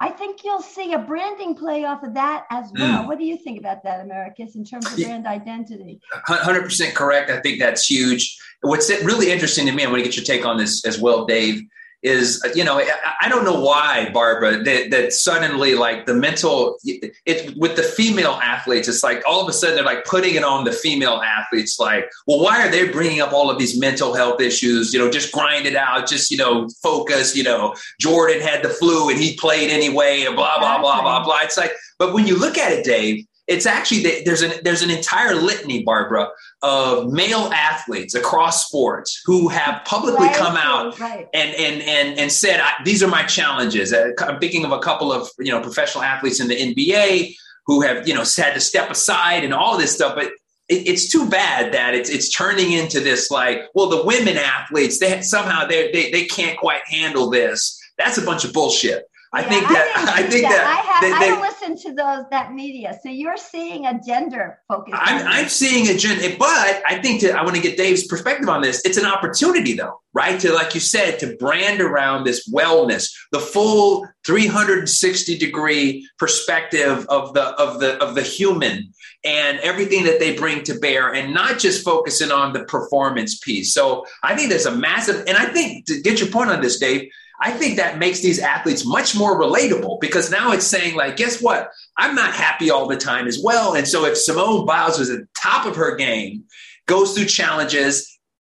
I 0.00 0.10
think 0.10 0.42
you'll 0.42 0.62
see 0.62 0.94
a 0.94 0.98
branding 0.98 1.54
play 1.54 1.84
off 1.84 2.02
of 2.02 2.14
that 2.14 2.44
as 2.50 2.72
well. 2.76 3.04
Mm. 3.04 3.06
What 3.06 3.18
do 3.18 3.24
you 3.24 3.36
think 3.36 3.60
about 3.60 3.84
that, 3.84 4.00
Americus, 4.00 4.56
in 4.56 4.64
terms 4.64 4.86
of 4.90 4.96
brand 4.96 5.28
identity? 5.28 6.00
100% 6.28 6.94
correct. 6.94 7.30
I 7.30 7.40
think 7.40 7.60
that's 7.60 7.88
huge. 7.88 8.36
What's 8.62 8.90
really 9.04 9.30
interesting 9.30 9.64
to 9.66 9.72
me, 9.72 9.84
I 9.84 9.86
want 9.88 10.00
to 10.00 10.04
get 10.04 10.16
your 10.16 10.24
take 10.24 10.44
on 10.44 10.56
this 10.56 10.84
as 10.84 10.98
well, 10.98 11.24
Dave, 11.24 11.62
is 12.02 12.42
you 12.54 12.64
know 12.64 12.82
I 13.20 13.28
don't 13.28 13.44
know 13.44 13.60
why 13.60 14.10
Barbara 14.12 14.62
that, 14.64 14.90
that 14.90 15.12
suddenly 15.12 15.74
like 15.74 16.06
the 16.06 16.14
mental 16.14 16.78
it 16.84 17.56
with 17.56 17.76
the 17.76 17.82
female 17.82 18.40
athletes 18.42 18.88
it's 18.88 19.04
like 19.04 19.22
all 19.26 19.40
of 19.40 19.48
a 19.48 19.52
sudden 19.52 19.76
they're 19.76 19.84
like 19.84 20.04
putting 20.04 20.34
it 20.34 20.42
on 20.42 20.64
the 20.64 20.72
female 20.72 21.22
athletes 21.24 21.78
like 21.78 22.10
well 22.26 22.42
why 22.42 22.66
are 22.66 22.70
they 22.70 22.88
bringing 22.88 23.20
up 23.20 23.32
all 23.32 23.50
of 23.50 23.58
these 23.58 23.78
mental 23.78 24.14
health 24.14 24.40
issues? 24.40 24.92
You 24.92 24.98
know 24.98 25.10
just 25.10 25.32
grind 25.32 25.66
it 25.66 25.76
out 25.76 26.08
just 26.08 26.30
you 26.30 26.36
know 26.36 26.68
focus 26.82 27.36
you 27.36 27.44
know 27.44 27.74
Jordan 28.00 28.40
had 28.40 28.64
the 28.64 28.68
flu 28.68 29.08
and 29.08 29.18
he 29.18 29.36
played 29.36 29.70
anyway 29.70 30.24
and 30.24 30.34
blah 30.34 30.58
blah 30.58 30.80
blah 30.80 31.02
blah 31.02 31.22
blah. 31.22 31.38
It's 31.42 31.56
like 31.56 31.72
but 31.98 32.12
when 32.12 32.26
you 32.26 32.36
look 32.36 32.58
at 32.58 32.72
it 32.72 32.84
Dave 32.84 33.26
it's 33.48 33.66
actually 33.66 34.22
there's 34.24 34.42
an 34.42 34.52
there's 34.62 34.82
an 34.82 34.90
entire 34.90 35.34
litany, 35.34 35.82
Barbara, 35.82 36.28
of 36.62 37.12
male 37.12 37.50
athletes 37.52 38.14
across 38.14 38.66
sports 38.66 39.20
who 39.24 39.48
have 39.48 39.84
publicly 39.84 40.26
right, 40.26 40.36
come 40.36 40.56
out 40.56 40.98
right. 41.00 41.28
and 41.34 41.54
and 41.54 41.82
and 41.82 42.18
and 42.18 42.30
said 42.30 42.62
these 42.84 43.02
are 43.02 43.08
my 43.08 43.24
challenges. 43.24 43.92
Uh, 43.92 44.10
I'm 44.20 44.38
thinking 44.38 44.64
of 44.64 44.72
a 44.72 44.78
couple 44.78 45.12
of 45.12 45.28
you 45.38 45.50
know 45.50 45.60
professional 45.60 46.04
athletes 46.04 46.40
in 46.40 46.48
the 46.48 46.56
NBA 46.56 47.34
who 47.66 47.80
have 47.80 48.06
you 48.06 48.14
know 48.14 48.20
had 48.36 48.54
to 48.54 48.60
step 48.60 48.90
aside 48.90 49.44
and 49.44 49.52
all 49.54 49.78
this 49.78 49.94
stuff, 49.94 50.14
but. 50.14 50.32
it's 50.68 51.10
too 51.10 51.28
bad 51.28 51.74
that 51.74 51.92
it's 51.94 52.08
it's 52.08 52.30
turning 52.30 52.72
into 52.72 53.00
this 53.00 53.30
like 53.30 53.64
well 53.74 53.90
the 53.90 54.04
women 54.04 54.38
athletes 54.38 54.98
they 55.00 55.20
somehow 55.20 55.66
they 55.66 55.90
they 55.92 56.10
they 56.12 56.24
can't 56.24 56.56
quite 56.56 56.80
handle 56.86 57.28
this 57.28 57.78
that's 57.98 58.16
a 58.16 58.22
bunch 58.22 58.44
of 58.44 58.52
bullshit 58.54 59.04
I 59.34 59.40
yeah, 59.40 59.48
think 59.48 59.62
that 59.68 60.14
I, 60.14 60.22
think 60.24 60.42
that, 60.42 60.50
that, 60.50 60.66
I, 60.66 60.92
have, 60.92 61.20
they, 61.20 61.26
they, 61.26 61.36
I 61.36 61.40
listen 61.40 61.90
to 61.90 61.96
those 61.96 62.24
that 62.30 62.52
media. 62.52 62.98
So 63.02 63.08
you're 63.08 63.38
seeing 63.38 63.86
a 63.86 63.98
gender 63.98 64.58
focus. 64.68 64.94
I'm, 64.96 65.26
I'm 65.26 65.48
seeing 65.48 65.88
a 65.88 65.96
gender, 65.96 66.36
but 66.38 66.82
I 66.86 67.00
think 67.02 67.22
to, 67.22 67.30
I 67.30 67.42
want 67.42 67.56
to 67.56 67.62
get 67.62 67.78
Dave's 67.78 68.06
perspective 68.06 68.48
on 68.48 68.60
this. 68.60 68.84
It's 68.84 68.98
an 68.98 69.06
opportunity, 69.06 69.72
though, 69.72 70.00
right? 70.12 70.38
To 70.40 70.52
like 70.52 70.74
you 70.74 70.80
said, 70.80 71.18
to 71.20 71.36
brand 71.36 71.80
around 71.80 72.24
this 72.24 72.48
wellness, 72.50 73.10
the 73.30 73.40
full 73.40 74.06
360 74.26 75.38
degree 75.38 76.08
perspective 76.18 77.06
of 77.08 77.32
the 77.32 77.42
of 77.42 77.80
the 77.80 78.02
of 78.02 78.14
the 78.14 78.22
human 78.22 78.92
and 79.24 79.58
everything 79.60 80.04
that 80.04 80.18
they 80.18 80.36
bring 80.36 80.62
to 80.64 80.78
bear, 80.78 81.14
and 81.14 81.32
not 81.32 81.58
just 81.58 81.84
focusing 81.84 82.30
on 82.30 82.52
the 82.52 82.64
performance 82.64 83.38
piece. 83.38 83.72
So 83.72 84.04
I 84.22 84.36
think 84.36 84.50
there's 84.50 84.66
a 84.66 84.76
massive, 84.76 85.24
and 85.26 85.38
I 85.38 85.46
think 85.46 85.86
to 85.86 86.02
get 86.02 86.20
your 86.20 86.28
point 86.28 86.50
on 86.50 86.60
this, 86.60 86.78
Dave 86.78 87.08
I 87.44 87.50
think 87.50 87.76
that 87.76 87.98
makes 87.98 88.20
these 88.20 88.38
athletes 88.38 88.86
much 88.86 89.16
more 89.16 89.38
relatable 89.38 90.00
because 90.00 90.30
now 90.30 90.52
it's 90.52 90.66
saying, 90.66 90.94
like, 90.94 91.16
guess 91.16 91.42
what? 91.42 91.72
I'm 91.98 92.14
not 92.14 92.34
happy 92.34 92.70
all 92.70 92.86
the 92.86 92.96
time 92.96 93.26
as 93.26 93.40
well. 93.42 93.74
And 93.74 93.86
so 93.86 94.04
if 94.04 94.16
Simone 94.16 94.64
Biles 94.64 94.96
was 94.98 95.10
at 95.10 95.18
the 95.18 95.28
top 95.36 95.66
of 95.66 95.74
her 95.74 95.96
game, 95.96 96.44
goes 96.86 97.14
through 97.14 97.24
challenges, 97.24 98.08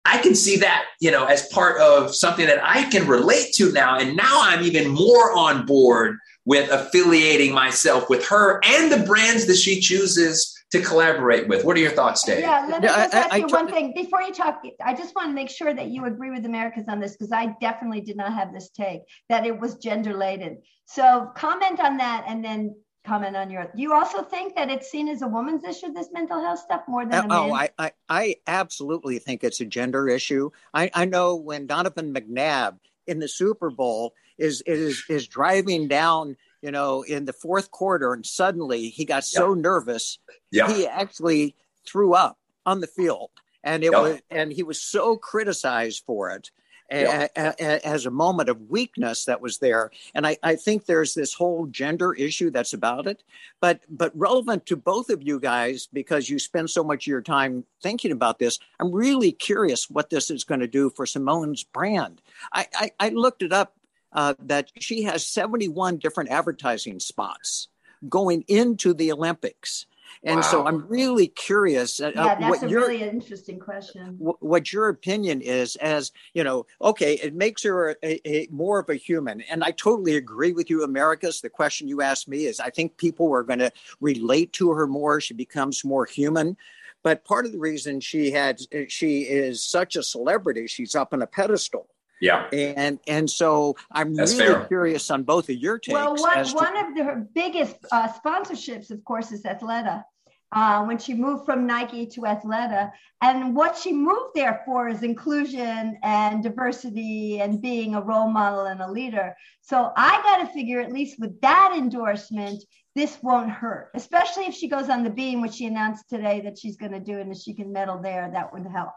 I 0.05 0.19
can 0.19 0.37
see 0.37 0.59
that, 0.59 0.85
you 1.01 1.11
know, 1.11 1.25
as 1.25 1.49
part 1.49 1.81
of 1.81 2.15
something 2.15 2.47
that 2.47 2.61
I 2.63 2.85
can 2.85 3.09
relate 3.09 3.55
to 3.55 3.73
now. 3.73 3.99
And 3.99 4.17
now 4.17 4.41
I'm 4.43 4.63
even 4.63 4.89
more 4.89 5.37
on 5.37 5.67
board 5.67 6.19
with 6.45 6.71
affiliating 6.71 7.53
myself 7.53 8.09
with 8.09 8.25
her 8.29 8.61
and 8.65 8.93
the 8.93 9.05
brands 9.05 9.47
that 9.47 9.57
she 9.57 9.81
chooses 9.81 10.56
to 10.73 10.83
collaborate 10.83 11.49
with. 11.49 11.65
What 11.65 11.77
are 11.77 11.81
your 11.81 11.93
thoughts, 11.93 12.25
Dave? 12.25 12.41
Yeah, 12.41 12.67
let 12.69 12.83
me 12.83 12.89
just 12.89 13.15
ask 13.15 13.33
I, 13.33 13.37
you 13.37 13.45
I, 13.49 13.53
one 13.53 13.71
thing 13.71 13.93
before 13.95 14.23
you 14.23 14.33
talk. 14.33 14.63
I 14.85 14.95
just 14.95 15.15
want 15.15 15.29
to 15.29 15.35
make 15.35 15.51
sure 15.51 15.73
that 15.73 15.89
you 15.89 16.05
agree 16.07 16.31
with 16.31 16.45
Americus 16.45 16.85
on 16.89 16.99
this 17.01 17.13
because 17.13 17.33
I 17.33 17.55
definitely 17.61 18.01
did 18.01 18.17
not 18.17 18.33
have 18.33 18.53
this 18.53 18.71
take 18.71 19.03
that 19.29 19.47
it 19.47 19.59
was 19.59 19.77
gender 19.77 20.11
related. 20.11 20.59
So 20.87 21.31
comment 21.37 21.81
on 21.81 21.99
that 21.99 22.25
and 22.27 22.45
then 22.45 22.75
comment 23.07 23.37
on 23.37 23.51
your. 23.51 23.65
Do 23.65 23.81
you 23.81 23.93
also 23.93 24.23
think 24.23 24.57
that 24.57 24.69
it's 24.69 24.91
seen 24.91 25.09
as 25.09 25.23
a 25.23 25.29
woman's 25.29 25.65
issue, 25.65 25.93
this 25.93 26.09
mental 26.13 26.41
health 26.41 26.59
stuff, 26.59 26.83
more 26.89 27.05
than 27.05 27.31
uh, 27.31 27.35
oh, 27.35 27.55
I, 27.55 27.71
I, 27.79 27.93
I 28.09 28.35
absolutely 28.47 29.19
think 29.19 29.45
it's 29.45 29.61
a 29.61 29.65
gender 29.65 30.09
issue. 30.09 30.51
I, 30.75 30.91
I 30.93 31.05
know 31.05 31.37
when 31.37 31.67
Donovan 31.67 32.13
McNabb 32.13 32.79
in 33.07 33.21
the 33.21 33.29
Super 33.29 33.71
Bowl 33.71 34.15
is 34.37 34.63
is 34.67 35.05
is 35.09 35.29
driving 35.29 35.89
down 35.89 36.37
you 36.63 36.71
know, 36.71 37.03
in 37.03 37.25
the 37.25 37.33
fourth 37.33 37.71
quarter, 37.71 38.13
and 38.13 38.25
suddenly 38.27 38.89
he 38.89 39.05
got 39.05 39.25
so 39.25 39.55
nervous, 39.55 40.19
he 40.51 40.87
actually 40.87 41.55
threw 41.87 42.15
up. 42.15 42.39
on 42.65 42.81
the 42.81 42.87
field, 42.89 43.31
and 43.63 43.85
it 43.85 43.93
Yep. 43.93 44.03
was 44.03 44.21
and 44.29 44.53
he 44.53 44.65
was 44.65 44.81
so 44.83 45.17
criticized 45.17 46.03
for 46.05 46.31
it. 46.31 46.51
a- 46.91 47.29
a- 47.37 47.55
a- 47.61 47.87
As 47.87 48.07
a 48.07 48.11
moment 48.11 48.49
of 48.49 48.61
weakness 48.71 49.25
that 49.25 49.41
was 49.41 49.59
there, 49.59 49.91
and 50.15 50.25
I, 50.27 50.37
I 50.45 50.55
think 50.57 50.87
there's 50.87 51.15
this 51.15 51.33
whole 51.35 51.67
gender 51.67 52.13
issue 52.15 52.51
that's 52.51 52.73
about 52.73 53.07
it, 53.09 53.23
but 53.61 53.81
but 53.89 54.11
relevant 54.17 54.67
to 54.67 54.77
both 54.77 55.11
of 55.11 55.21
you 55.23 55.39
guys 55.41 55.89
because 55.93 56.29
you 56.31 56.39
spend 56.41 56.71
so 56.71 56.83
much 56.85 57.05
of 57.05 57.11
your 57.11 57.23
time 57.23 57.65
thinking 57.83 58.13
about 58.13 58.39
this. 58.41 58.59
I'm 58.81 58.93
really 58.93 59.31
curious 59.33 59.89
what 59.91 60.11
this 60.11 60.31
is 60.31 60.43
going 60.45 60.61
to 60.61 60.69
do 60.69 60.91
for 60.91 61.07
Simone's 61.07 61.63
brand. 61.65 62.21
I 62.53 62.67
I, 62.75 62.91
I 63.01 63.09
looked 63.11 63.43
it 63.43 63.53
up 63.53 63.75
uh, 64.17 64.35
that 64.41 64.71
she 64.79 65.03
has 65.05 65.27
71 65.27 65.99
different 65.99 66.31
advertising 66.31 66.99
spots 67.01 67.69
going 68.09 68.45
into 68.49 68.95
the 68.95 69.13
Olympics. 69.13 69.87
And 70.25 70.45
so 70.45 70.67
I'm 70.67 70.87
really 70.89 71.27
curious 71.29 72.01
uh, 72.01 72.13
Yeah, 72.15 72.35
that's 72.35 72.41
what 72.41 72.63
a 72.63 72.69
your 72.69 72.87
really 72.89 73.03
interesting 73.03 73.59
question. 73.59 74.17
wh- 74.19 74.43
what 74.43 74.73
your 74.73 74.89
opinion 74.89 75.41
is 75.41 75.77
as 75.77 76.13
you 76.33 76.45
know 76.45 76.67
okay 76.81 77.15
it 77.15 77.35
makes 77.35 77.63
her 77.65 77.97
a, 78.03 78.29
a 78.29 78.49
more 78.51 78.79
of 78.79 78.89
a 78.89 78.95
human. 78.95 79.41
And 79.43 79.63
i 79.65 79.71
totally 79.73 80.17
agree 80.17 80.53
with 80.53 80.71
you 80.71 80.85
americus 80.85 81.41
the 81.41 81.51
question 81.51 81.89
you 81.89 82.03
asked 82.03 82.29
me 82.29 82.47
is 82.47 82.61
i 82.61 82.71
think 82.71 82.97
people 82.97 83.33
are 83.35 83.43
going 83.43 83.59
to 83.59 83.73
relate 84.01 84.53
to 84.55 84.71
her 84.73 84.87
more. 84.87 85.21
She 85.21 85.35
becomes 85.35 85.85
more 85.85 86.07
human. 86.07 86.57
But 87.03 87.25
part 87.25 87.47
of 87.47 87.53
the 87.53 87.59
reason 87.59 88.01
she 88.01 88.31
had 88.31 88.61
she 88.89 89.23
is 89.23 89.65
such 89.65 89.97
a 89.97 90.03
celebrity 90.03 90.67
she's 90.67 90.95
up 90.95 91.13
on 91.13 91.23
a 91.23 91.27
pedestal 91.27 91.89
Yeah. 92.21 92.49
and 92.53 92.99
and 93.07 93.29
so 93.29 93.77
i'm 93.93 94.15
That's 94.15 94.35
really 94.39 94.55
fair. 94.55 94.65
curious 94.67 95.11
on 95.11 95.23
both 95.23 95.49
of 95.51 95.57
your 95.57 95.79
takes 95.79 95.93
Well, 95.95 96.17
one, 96.17 96.39
as 96.39 96.51
to- 96.53 96.57
one 96.57 96.77
of 96.77 96.95
the, 96.95 97.29
biggest 97.35 97.77
uh, 97.93 98.09
sponsorships, 98.09 98.91
of 98.91 99.05
course, 99.05 99.33
is 99.33 99.43
Athleta. 99.45 100.05
Uh, 100.53 100.85
when 100.85 100.97
she 100.97 101.13
moved 101.13 101.45
from 101.45 101.67
Nike 101.67 102.07
to 102.07 102.21
Athleta, 102.21 102.93
and 103.21 103.55
what 103.55 103.77
she 103.77 103.93
moved 103.93 104.31
there 104.37 104.63
for 104.65 104.89
is 104.89 105.03
inclusion 105.03 105.99
and 106.05 106.41
diversity 106.43 107.41
and 107.41 107.61
being 107.61 107.97
a 107.97 108.01
role 108.01 108.31
model 108.31 108.67
and 108.67 108.81
a 108.81 108.91
leader. 108.91 109.35
So 109.61 109.93
I 109.97 110.23
got 110.23 110.47
to 110.47 110.53
figure, 110.55 110.81
at 110.81 110.93
least 110.93 111.19
with 111.19 111.39
that 111.41 111.75
endorsement, 111.77 112.63
this 112.95 113.19
won't 113.23 113.51
hurt, 113.51 113.91
especially 113.95 114.45
if 114.47 114.55
she 114.55 114.69
goes 114.69 114.89
on 114.89 115.03
the 115.03 115.11
beam, 115.11 115.41
which 115.41 115.55
she 115.55 115.67
announced 115.67 116.09
today 116.09 116.41
that 116.43 116.57
she's 116.59 116.77
going 116.77 116.93
to 116.93 117.01
do, 117.01 117.19
and 117.19 117.33
if 117.33 117.39
she 117.39 117.53
can 117.53 117.73
medal 117.73 117.99
there, 118.01 118.31
that 118.33 118.53
would 118.53 118.67
help. 118.67 118.93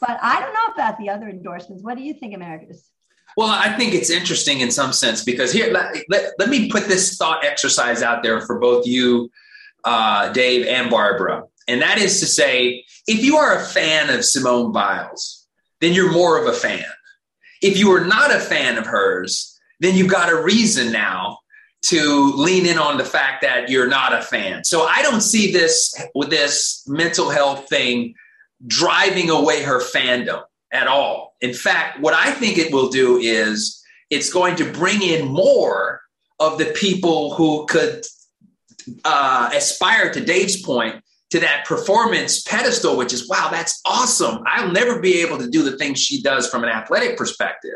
But 0.00 0.18
I 0.22 0.40
don't 0.40 0.52
know 0.52 0.74
about 0.74 0.98
the 0.98 1.08
other 1.08 1.28
endorsements. 1.28 1.82
What 1.82 1.96
do 1.96 2.02
you 2.02 2.14
think, 2.14 2.34
Americus? 2.34 2.90
Well, 3.36 3.48
I 3.48 3.72
think 3.76 3.94
it's 3.94 4.10
interesting 4.10 4.60
in 4.60 4.70
some 4.70 4.92
sense 4.92 5.22
because 5.22 5.52
here, 5.52 5.72
let, 5.72 5.96
let, 6.08 6.32
let 6.38 6.48
me 6.48 6.70
put 6.70 6.86
this 6.86 7.16
thought 7.16 7.44
exercise 7.44 8.02
out 8.02 8.22
there 8.22 8.40
for 8.40 8.58
both 8.58 8.86
you, 8.86 9.30
uh, 9.84 10.32
Dave, 10.32 10.66
and 10.66 10.90
Barbara. 10.90 11.44
And 11.68 11.82
that 11.82 11.98
is 11.98 12.20
to 12.20 12.26
say, 12.26 12.84
if 13.06 13.22
you 13.22 13.36
are 13.36 13.56
a 13.56 13.64
fan 13.64 14.10
of 14.10 14.24
Simone 14.24 14.72
Biles, 14.72 15.46
then 15.80 15.92
you're 15.92 16.12
more 16.12 16.40
of 16.40 16.46
a 16.46 16.52
fan. 16.52 16.84
If 17.60 17.78
you 17.78 17.92
are 17.92 18.04
not 18.04 18.34
a 18.34 18.38
fan 18.40 18.78
of 18.78 18.86
hers, 18.86 19.58
then 19.80 19.96
you've 19.96 20.10
got 20.10 20.32
a 20.32 20.42
reason 20.42 20.92
now 20.92 21.38
to 21.82 22.32
lean 22.36 22.66
in 22.66 22.78
on 22.78 22.96
the 22.96 23.04
fact 23.04 23.42
that 23.42 23.68
you're 23.68 23.86
not 23.86 24.14
a 24.14 24.22
fan. 24.22 24.64
So 24.64 24.84
I 24.84 25.02
don't 25.02 25.20
see 25.20 25.52
this 25.52 25.94
with 26.14 26.30
this 26.30 26.82
mental 26.86 27.30
health 27.30 27.68
thing 27.68 28.14
driving 28.66 29.30
away 29.30 29.62
her 29.62 29.80
fandom 29.80 30.42
at 30.72 30.86
all. 30.86 31.36
In 31.40 31.54
fact, 31.54 32.00
what 32.00 32.14
I 32.14 32.30
think 32.32 32.58
it 32.58 32.72
will 32.72 32.88
do 32.88 33.18
is 33.18 33.82
it's 34.10 34.32
going 34.32 34.56
to 34.56 34.72
bring 34.72 35.02
in 35.02 35.26
more 35.26 36.00
of 36.38 36.58
the 36.58 36.66
people 36.66 37.34
who 37.34 37.66
could 37.66 38.04
uh, 39.04 39.50
aspire 39.54 40.12
to 40.12 40.20
Dave's 40.20 40.62
point 40.62 41.02
to 41.30 41.40
that 41.40 41.64
performance 41.66 42.42
pedestal, 42.42 42.96
which 42.96 43.12
is 43.12 43.28
wow, 43.28 43.48
that's 43.50 43.80
awesome. 43.84 44.42
I'll 44.46 44.70
never 44.70 45.00
be 45.00 45.20
able 45.20 45.38
to 45.38 45.48
do 45.48 45.62
the 45.62 45.76
things 45.76 46.00
she 46.00 46.22
does 46.22 46.48
from 46.48 46.62
an 46.62 46.70
athletic 46.70 47.16
perspective. 47.16 47.72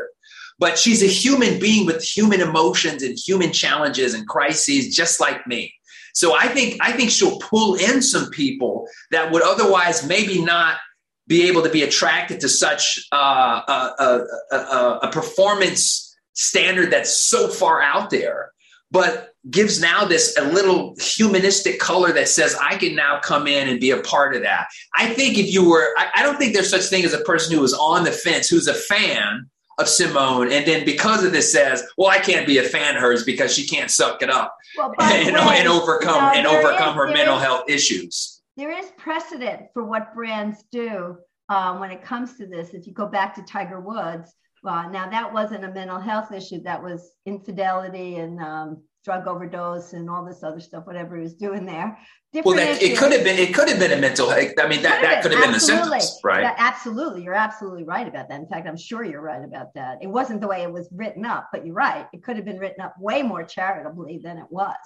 But 0.59 0.79
she's 0.79 1.03
a 1.03 1.07
human 1.07 1.59
being 1.59 1.87
with 1.87 2.03
human 2.03 2.41
emotions 2.41 3.03
and 3.03 3.19
human 3.19 3.51
challenges 3.51 4.13
and 4.13 4.29
crises, 4.29 4.95
just 4.95 5.19
like 5.19 5.47
me. 5.47 5.73
So 6.15 6.35
I 6.35 6.49
think 6.49 6.79
I 6.81 6.93
think 6.93 7.11
she'll 7.11 7.39
pull 7.39 7.75
in 7.75 8.03
some 8.03 8.31
people 8.31 8.87
that 9.11 9.31
would 9.33 9.43
otherwise 9.43 10.07
maybe 10.07 10.43
not 10.43 10.79
be 11.27 11.49
able 11.49 11.63
to 11.63 11.71
be 11.71 11.83
attracted 11.83 12.41
to 12.41 12.49
such 12.49 13.07
uh, 13.13 13.61
a, 13.69 14.27
a, 14.53 14.57
a, 14.57 14.99
a 15.05 15.11
performance 15.13 16.17
standard 16.33 16.91
that's 16.91 17.17
so 17.17 17.47
far 17.49 17.81
out 17.81 18.11
there, 18.11 18.51
but 18.91 19.31
gives 19.49 19.81
now 19.81 20.05
this 20.05 20.37
a 20.37 20.45
little 20.45 20.95
humanistic 21.01 21.79
color 21.79 22.13
that 22.13 22.29
says 22.29 22.57
I 22.61 22.77
can 22.77 22.95
now 22.95 23.21
come 23.21 23.47
in 23.47 23.69
and 23.69 23.81
be 23.81 23.91
a 23.91 24.03
part 24.03 24.35
of 24.35 24.43
that. 24.43 24.67
I 24.97 25.15
think 25.15 25.39
if 25.39 25.53
you 25.53 25.69
were, 25.69 25.95
I, 25.97 26.09
I 26.17 26.23
don't 26.23 26.37
think 26.37 26.53
there's 26.53 26.69
such 26.69 26.87
thing 26.87 27.05
as 27.05 27.15
a 27.15 27.21
person 27.21 27.57
who 27.57 27.63
is 27.63 27.73
on 27.73 28.05
the 28.05 28.13
fence, 28.13 28.49
who's 28.49 28.67
a 28.67 28.75
fan 28.75 29.49
of 29.81 29.89
Simone, 29.89 30.53
and 30.53 30.67
then 30.67 30.85
because 30.85 31.25
of 31.25 31.33
this 31.33 31.53
says, 31.53 31.83
well, 31.97 32.09
I 32.09 32.19
can't 32.19 32.47
be 32.47 32.59
a 32.59 32.63
fan 32.63 32.97
of 32.97 33.01
hers 33.03 33.25
because 33.25 33.55
she 33.55 33.67
can't 33.67 33.91
suck 33.91 34.23
it 34.23 34.31
up 34.31 34.57
Well, 34.77 34.95
and, 35.01 35.35
way, 35.35 35.59
and 35.59 35.69
overcome 35.69 36.35
you 36.37 36.43
know, 36.43 36.51
and 36.51 36.65
overcome 36.65 36.91
is- 36.91 36.95
her 36.97 37.07
mental 37.09 37.37
is- 37.37 37.43
health 37.43 37.65
issues. 37.69 38.43
there 38.57 38.71
is 38.71 38.91
precedent 38.99 39.63
for 39.73 39.85
what 39.85 40.15
brands 40.15 40.65
do 40.71 41.17
um, 41.49 41.81
when 41.81 41.91
it 41.91 42.03
comes 42.03 42.37
to 42.37 42.47
this. 42.47 42.75
If 42.75 42.87
you 42.87 42.93
go 42.93 43.07
back 43.07 43.35
to 43.37 43.43
Tiger 43.43 43.81
Woods, 43.81 44.33
uh, 44.65 44.89
now 44.89 45.09
that 45.09 45.33
wasn't 45.33 45.65
a 45.65 45.73
mental 45.73 45.99
health 45.99 46.31
issue, 46.33 46.63
that 46.65 46.83
was 46.83 47.13
infidelity 47.27 48.17
and 48.17 48.41
um, 48.41 48.83
drug 49.05 49.27
overdose 49.27 49.93
and 49.95 50.11
all 50.11 50.25
this 50.25 50.43
other 50.43 50.61
stuff, 50.61 50.87
whatever 50.87 51.17
he 51.17 51.23
was 51.23 51.35
doing 51.35 51.65
there. 51.65 51.99
Well, 52.33 52.55
that, 52.57 52.81
it 52.81 52.97
could 52.97 53.11
have 53.11 53.25
been. 53.25 53.39
It 53.39 53.53
could 53.53 53.69
have 53.69 53.81
been 53.81 53.91
a 53.91 54.01
mental. 54.01 54.31
I 54.31 54.53
mean, 54.69 54.83
that 54.83 55.03
that 55.03 55.23
could 55.23 55.33
have 55.33 55.43
been 55.43 55.53
the 55.53 55.59
symptoms, 55.59 56.21
right? 56.23 56.55
Absolutely. 56.59 57.25
You're 57.25 57.35
absolutely 57.35 57.83
right 57.83 58.07
about 58.07 58.29
that. 58.29 58.39
In 58.39 58.47
fact, 58.47 58.69
I'm 58.69 58.77
sure 58.77 59.03
you're 59.03 59.21
right 59.21 59.43
about 59.43 59.75
that. 59.75 59.99
It 60.01 60.07
wasn't 60.07 60.41
the 60.41 60.47
way 60.47 60.63
it 60.63 60.73
was 60.73 60.89
written 60.93 61.25
up, 61.27 61.49
but 61.51 61.67
you're 61.67 61.75
right. 61.75 62.07
It 62.13 62.23
could 62.23 62.37
have 62.37 62.45
been 62.45 62.59
written 62.59 62.83
up 62.83 62.95
way 63.01 63.23
more 63.23 63.43
charitably 63.43 64.21
than 64.23 64.39
it 64.39 64.47
was, 64.49 64.77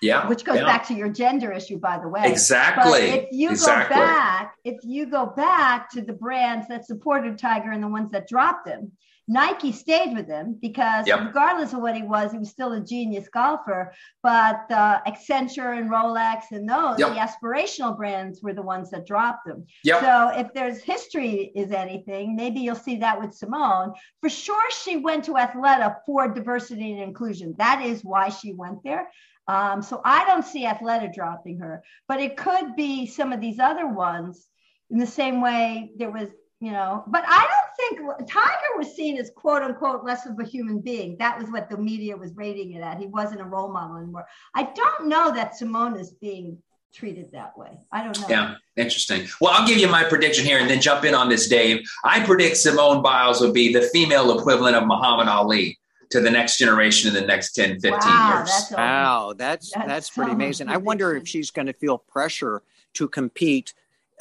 Yeah, 0.00 0.28
which 0.28 0.44
goes 0.44 0.58
yeah. 0.58 0.64
back 0.64 0.86
to 0.88 0.94
your 0.94 1.08
gender 1.08 1.50
issue, 1.50 1.78
by 1.78 1.98
the 1.98 2.06
way. 2.08 2.22
But 2.22 2.30
exactly. 2.30 3.00
if 3.00 3.28
you 3.32 3.50
exactly. 3.50 3.96
go 3.96 4.00
back, 4.00 4.54
if 4.64 4.76
you 4.84 5.06
go 5.06 5.26
back 5.26 5.90
to 5.90 6.02
the 6.02 6.12
brands 6.12 6.68
that 6.68 6.86
supported 6.86 7.36
Tiger 7.36 7.72
and 7.72 7.82
the 7.82 7.88
ones 7.88 8.12
that 8.12 8.28
dropped 8.28 8.68
him, 8.68 8.92
Nike 9.32 9.72
stayed 9.72 10.14
with 10.14 10.28
him 10.28 10.58
because 10.60 11.06
Yep. 11.06 11.20
regardless 11.20 11.72
of 11.72 11.80
what 11.80 11.96
he 11.96 12.02
was, 12.02 12.32
he 12.32 12.38
was 12.38 12.50
still 12.50 12.72
a 12.72 12.80
genius 12.80 13.28
golfer. 13.28 13.92
But 14.22 14.70
uh, 14.70 15.00
Accenture 15.06 15.78
and 15.78 15.90
Rolex 15.90 16.42
and 16.50 16.68
those, 16.68 16.98
Yep. 16.98 17.08
the 17.14 17.20
aspirational 17.26 17.96
brands 17.96 18.42
were 18.42 18.52
the 18.52 18.62
ones 18.62 18.90
that 18.90 19.06
dropped 19.06 19.48
him. 19.48 19.64
Yep. 19.84 20.00
So 20.00 20.28
if 20.40 20.52
there's 20.52 20.82
history 20.82 21.50
is 21.54 21.72
anything, 21.72 22.36
maybe 22.36 22.60
you'll 22.60 22.74
see 22.74 22.96
that 22.96 23.18
with 23.20 23.32
Simone. 23.34 23.94
For 24.20 24.28
sure, 24.28 24.70
she 24.82 24.96
went 24.98 25.24
to 25.24 25.32
Athleta 25.32 25.96
for 26.06 26.28
diversity 26.28 26.92
and 26.92 27.00
inclusion. 27.02 27.54
That 27.58 27.82
is 27.82 28.04
why 28.04 28.28
she 28.28 28.52
went 28.52 28.82
there. 28.84 29.08
Um, 29.48 29.82
so 29.82 30.00
I 30.04 30.24
don't 30.26 30.44
see 30.44 30.64
Athleta 30.66 31.12
dropping 31.12 31.58
her, 31.58 31.82
but 32.06 32.20
it 32.20 32.36
could 32.36 32.76
be 32.76 33.06
some 33.06 33.32
of 33.32 33.40
these 33.40 33.58
other 33.58 33.86
ones 33.88 34.46
in 34.90 34.98
the 34.98 35.06
same 35.06 35.40
way 35.40 35.90
there 35.96 36.10
was, 36.10 36.28
you 36.60 36.70
know, 36.70 37.02
but 37.08 37.24
I 37.26 37.40
don't 37.40 37.61
think 37.76 38.00
Tiger 38.28 38.76
was 38.76 38.94
seen 38.94 39.16
as 39.18 39.30
quote 39.34 39.62
unquote 39.62 40.04
less 40.04 40.26
of 40.26 40.38
a 40.38 40.44
human 40.44 40.80
being. 40.80 41.16
That 41.18 41.38
was 41.38 41.50
what 41.50 41.68
the 41.70 41.76
media 41.76 42.16
was 42.16 42.34
rating 42.34 42.72
it 42.72 42.82
at. 42.82 42.98
He 42.98 43.06
wasn't 43.06 43.40
a 43.40 43.44
role 43.44 43.72
model 43.72 43.96
anymore. 43.96 44.26
I 44.54 44.64
don't 44.74 45.08
know 45.08 45.32
that 45.32 45.56
Simone 45.56 45.96
is 45.96 46.12
being 46.12 46.58
treated 46.92 47.32
that 47.32 47.56
way. 47.56 47.78
I 47.90 48.04
don't 48.04 48.18
know. 48.20 48.26
Yeah, 48.28 48.54
interesting. 48.76 49.26
Well, 49.40 49.52
I'll 49.54 49.66
give 49.66 49.78
you 49.78 49.88
my 49.88 50.04
prediction 50.04 50.44
here 50.44 50.58
and 50.58 50.68
then 50.68 50.80
jump 50.80 51.04
in 51.04 51.14
on 51.14 51.28
this, 51.28 51.48
Dave. 51.48 51.80
I 52.04 52.24
predict 52.24 52.58
Simone 52.58 53.02
Biles 53.02 53.40
will 53.40 53.52
be 53.52 53.72
the 53.72 53.82
female 53.82 54.38
equivalent 54.38 54.76
of 54.76 54.86
Muhammad 54.86 55.28
Ali 55.28 55.78
to 56.10 56.20
the 56.20 56.30
next 56.30 56.58
generation 56.58 57.08
in 57.08 57.14
the 57.14 57.26
next 57.26 57.52
10, 57.52 57.80
15 57.80 57.90
Wow, 57.92 58.36
years. 58.36 58.48
that's 58.50 58.70
Wow, 58.72 59.34
that's 59.36 59.72
That's 59.72 59.86
that's, 59.86 60.10
pretty 60.10 60.30
some 60.32 60.40
amazing. 60.40 60.68
I 60.68 60.76
wonder 60.76 61.16
if 61.16 61.26
she's 61.26 61.50
going 61.50 61.66
to 61.66 61.72
feel 61.72 61.96
pressure 61.96 62.62
to 62.94 63.08
compete 63.08 63.72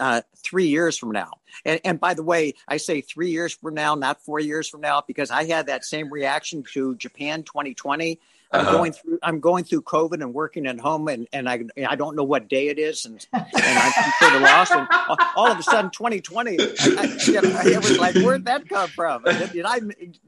uh, 0.01 0.21
three 0.35 0.67
years 0.67 0.97
from 0.97 1.11
now. 1.11 1.31
And, 1.63 1.79
and 1.85 1.99
by 1.99 2.13
the 2.15 2.23
way, 2.23 2.55
I 2.67 2.77
say 2.77 2.99
three 3.01 3.29
years 3.29 3.53
from 3.53 3.75
now, 3.75 3.93
not 3.95 4.19
four 4.21 4.39
years 4.39 4.67
from 4.67 4.81
now, 4.81 5.03
because 5.05 5.29
I 5.31 5.45
had 5.45 5.67
that 5.67 5.85
same 5.85 6.11
reaction 6.11 6.63
to 6.73 6.95
Japan 6.95 7.43
2020. 7.43 8.19
I'm 8.53 8.59
Uh-huh. 8.61 8.71
going 8.77 8.91
through 8.91 9.19
I'm 9.23 9.39
going 9.39 9.63
through 9.63 9.83
COVID 9.83 10.15
and 10.21 10.33
working 10.33 10.67
at 10.67 10.77
home, 10.77 11.07
and, 11.07 11.25
and 11.31 11.47
I 11.47 11.63
I 11.87 11.95
don't 11.95 12.17
know 12.17 12.25
what 12.25 12.49
day 12.49 12.67
it 12.67 12.79
is, 12.79 13.05
and 13.05 13.25
and 13.31 13.45
I'm 13.53 13.93
sort 14.19 14.33
of 14.35 14.41
lost. 14.41 14.71
And 14.73 14.87
all- 15.07 15.17
all 15.37 15.51
of 15.53 15.57
a 15.57 15.63
sudden, 15.63 15.89
2020, 15.91 16.57
I, 16.59 16.65
I, 16.99 17.73
I 17.75 17.77
was 17.79 17.97
like, 17.97 18.15
where'd 18.15 18.43
that 18.45 18.67
come 18.67 18.89
from? 18.89 19.23
Did, 19.23 19.51
did 19.53 19.65
I 19.65 19.79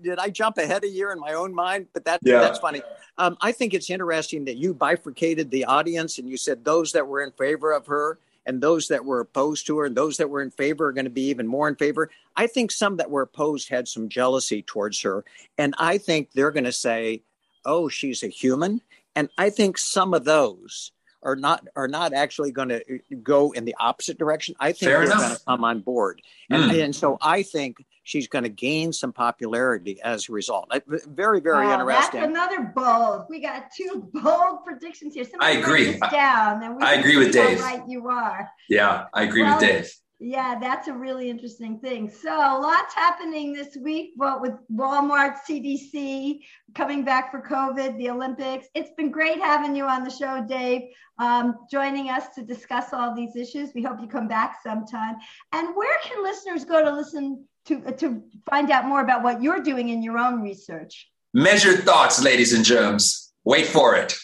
did 0.01 0.19
I 0.19 0.29
jump 0.29 0.57
ahead 0.57 0.85
a 0.85 0.87
year 0.87 1.11
in 1.11 1.19
my 1.19 1.33
own 1.33 1.53
mind? 1.53 1.87
But 1.93 2.05
that 2.05 2.21
Yeah. 2.23 2.39
that's 2.39 2.59
funny. 2.59 2.81
Um, 3.17 3.35
I 3.41 3.51
think 3.51 3.73
it's 3.73 3.89
interesting 3.89 4.45
that 4.45 4.55
you 4.55 4.73
bifurcated 4.73 5.51
the 5.51 5.65
audience 5.65 6.17
and 6.17 6.29
you 6.29 6.37
said 6.37 6.63
those 6.63 6.93
that 6.93 7.05
were 7.05 7.21
in 7.21 7.31
favor 7.31 7.73
of 7.73 7.87
her 7.87 8.19
and 8.45 8.61
those 8.61 8.87
that 8.89 9.05
were 9.05 9.19
opposed 9.19 9.67
to 9.67 9.77
her 9.79 9.85
and 9.85 9.95
those 9.95 10.17
that 10.17 10.29
were 10.29 10.41
in 10.41 10.51
favor 10.51 10.87
are 10.87 10.93
going 10.93 11.05
to 11.05 11.11
be 11.11 11.29
even 11.29 11.47
more 11.47 11.67
in 11.67 11.75
favor. 11.75 12.09
I 12.35 12.47
think 12.47 12.71
some 12.71 12.97
that 12.97 13.09
were 13.09 13.21
opposed 13.21 13.69
had 13.69 13.87
some 13.87 14.09
jealousy 14.09 14.61
towards 14.61 15.01
her. 15.01 15.23
And 15.57 15.75
I 15.77 15.97
think 15.97 16.31
they're 16.31 16.51
going 16.51 16.63
to 16.65 16.71
say, 16.71 17.23
oh, 17.65 17.89
she's 17.89 18.23
a 18.23 18.27
human. 18.27 18.81
And 19.15 19.29
I 19.37 19.49
think 19.49 19.77
some 19.77 20.13
of 20.13 20.25
those 20.25 20.91
are 21.23 21.35
not 21.35 21.65
are 21.75 21.87
not 21.87 22.13
actually 22.13 22.51
going 22.51 22.69
to 22.69 22.99
go 23.21 23.51
in 23.51 23.65
the 23.65 23.75
opposite 23.79 24.17
direction. 24.17 24.55
I 24.59 24.73
think 24.73 24.91
Fair 24.91 25.07
they're 25.07 25.15
going 25.15 25.35
to 25.35 25.41
come 25.45 25.63
on 25.63 25.79
board, 25.79 26.21
and, 26.49 26.71
mm. 26.71 26.83
and 26.83 26.95
so 26.95 27.17
I 27.21 27.43
think 27.43 27.77
she's 28.03 28.27
going 28.27 28.43
to 28.43 28.49
gain 28.49 28.93
some 28.93 29.11
popularity 29.11 29.99
as 30.01 30.29
a 30.29 30.31
result. 30.31 30.71
Very, 30.87 31.39
very 31.39 31.65
wow, 31.65 31.79
interesting. 31.79 32.19
That's 32.21 32.29
another 32.29 32.71
bold. 32.75 33.25
We 33.29 33.39
got 33.39 33.71
two 33.75 34.09
bold 34.13 34.63
predictions 34.65 35.15
here. 35.15 35.23
Somebody 35.23 35.57
I 35.57 35.59
agree. 35.59 35.97
Down, 36.11 36.83
I 36.83 36.95
agree 36.95 37.17
with 37.17 37.33
Dave. 37.33 37.59
right, 37.61 37.81
you 37.87 38.07
are. 38.09 38.49
Yeah, 38.69 39.05
I 39.13 39.23
agree 39.23 39.43
well, 39.43 39.57
with 39.57 39.67
Dave. 39.67 39.91
Yeah, 40.19 40.57
that's 40.57 40.87
a 40.87 40.93
really 40.93 41.29
interesting 41.29 41.79
thing. 41.79 42.09
So, 42.09 42.29
lots 42.29 42.93
happening 42.93 43.51
this 43.51 43.75
week, 43.75 44.13
but 44.15 44.39
with 44.39 44.53
Walmart, 44.73 45.39
CDC 45.45 46.39
coming 46.75 47.03
back 47.03 47.29
for 47.29 47.41
COVID, 47.41 47.97
the 47.97 48.09
Olympics. 48.09 48.67
It's 48.73 48.91
been 48.95 49.11
great 49.11 49.39
having 49.39 49.75
you 49.75 49.85
on 49.85 50.05
the 50.05 50.09
show, 50.09 50.45
Dave, 50.47 50.83
um, 51.17 51.57
joining 51.69 52.09
us 52.09 52.33
to 52.35 52.41
discuss 52.41 52.93
all 52.93 53.13
these 53.13 53.35
issues. 53.35 53.73
We 53.75 53.81
hope 53.81 53.99
you 53.99 54.07
come 54.07 54.29
back 54.29 54.59
sometime. 54.63 55.15
And 55.51 55.75
where 55.75 55.99
can 56.03 56.23
listeners 56.23 56.63
go 56.63 56.81
to 56.81 56.91
listen 56.91 57.45
to, 57.65 57.83
uh, 57.85 57.91
to 57.91 58.23
find 58.49 58.71
out 58.71 58.85
more 58.85 59.01
about 59.01 59.23
what 59.23 59.41
you're 59.41 59.61
doing 59.61 59.89
in 59.89 60.03
your 60.03 60.17
own 60.17 60.41
research? 60.41 61.09
Measured 61.33 61.83
Thoughts, 61.83 62.21
ladies 62.21 62.53
and 62.53 62.63
germs. 62.63 63.33
Wait 63.43 63.65
for 63.67 63.95
it. 63.95 64.15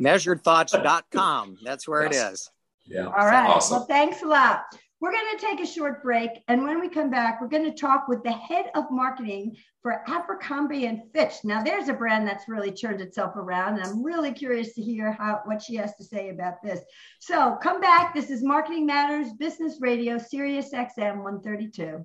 Measuredthoughts.com. 0.00 1.58
That's 1.62 1.88
where 1.88 2.04
yes. 2.04 2.14
it 2.14 2.32
is. 2.32 2.50
Yeah. 2.86 3.06
All 3.06 3.26
right. 3.26 3.48
Awesome. 3.48 3.78
Well, 3.78 3.86
thanks 3.86 4.22
a 4.22 4.26
lot. 4.26 4.64
We're 5.00 5.10
going 5.10 5.36
to 5.36 5.44
take 5.44 5.60
a 5.60 5.66
short 5.66 6.02
break. 6.02 6.30
And 6.46 6.62
when 6.62 6.80
we 6.80 6.88
come 6.88 7.10
back, 7.10 7.40
we're 7.40 7.48
going 7.48 7.64
to 7.64 7.76
talk 7.76 8.06
with 8.06 8.22
the 8.22 8.30
head 8.30 8.66
of 8.76 8.84
marketing 8.90 9.56
for 9.82 10.08
Abercrombie 10.08 10.86
and 10.86 11.02
Fitch. 11.12 11.34
Now, 11.42 11.60
there's 11.60 11.88
a 11.88 11.92
brand 11.92 12.26
that's 12.26 12.48
really 12.48 12.70
turned 12.70 13.00
itself 13.00 13.34
around. 13.34 13.78
And 13.78 13.84
I'm 13.84 14.04
really 14.04 14.32
curious 14.32 14.74
to 14.74 14.82
hear 14.82 15.10
how, 15.10 15.40
what 15.44 15.60
she 15.60 15.74
has 15.74 15.96
to 15.96 16.04
say 16.04 16.28
about 16.30 16.62
this. 16.62 16.80
So 17.18 17.58
come 17.60 17.80
back. 17.80 18.14
This 18.14 18.30
is 18.30 18.44
Marketing 18.44 18.86
Matters 18.86 19.32
Business 19.32 19.78
Radio, 19.80 20.18
Sirius 20.18 20.70
XM 20.72 21.16
132. 21.24 22.04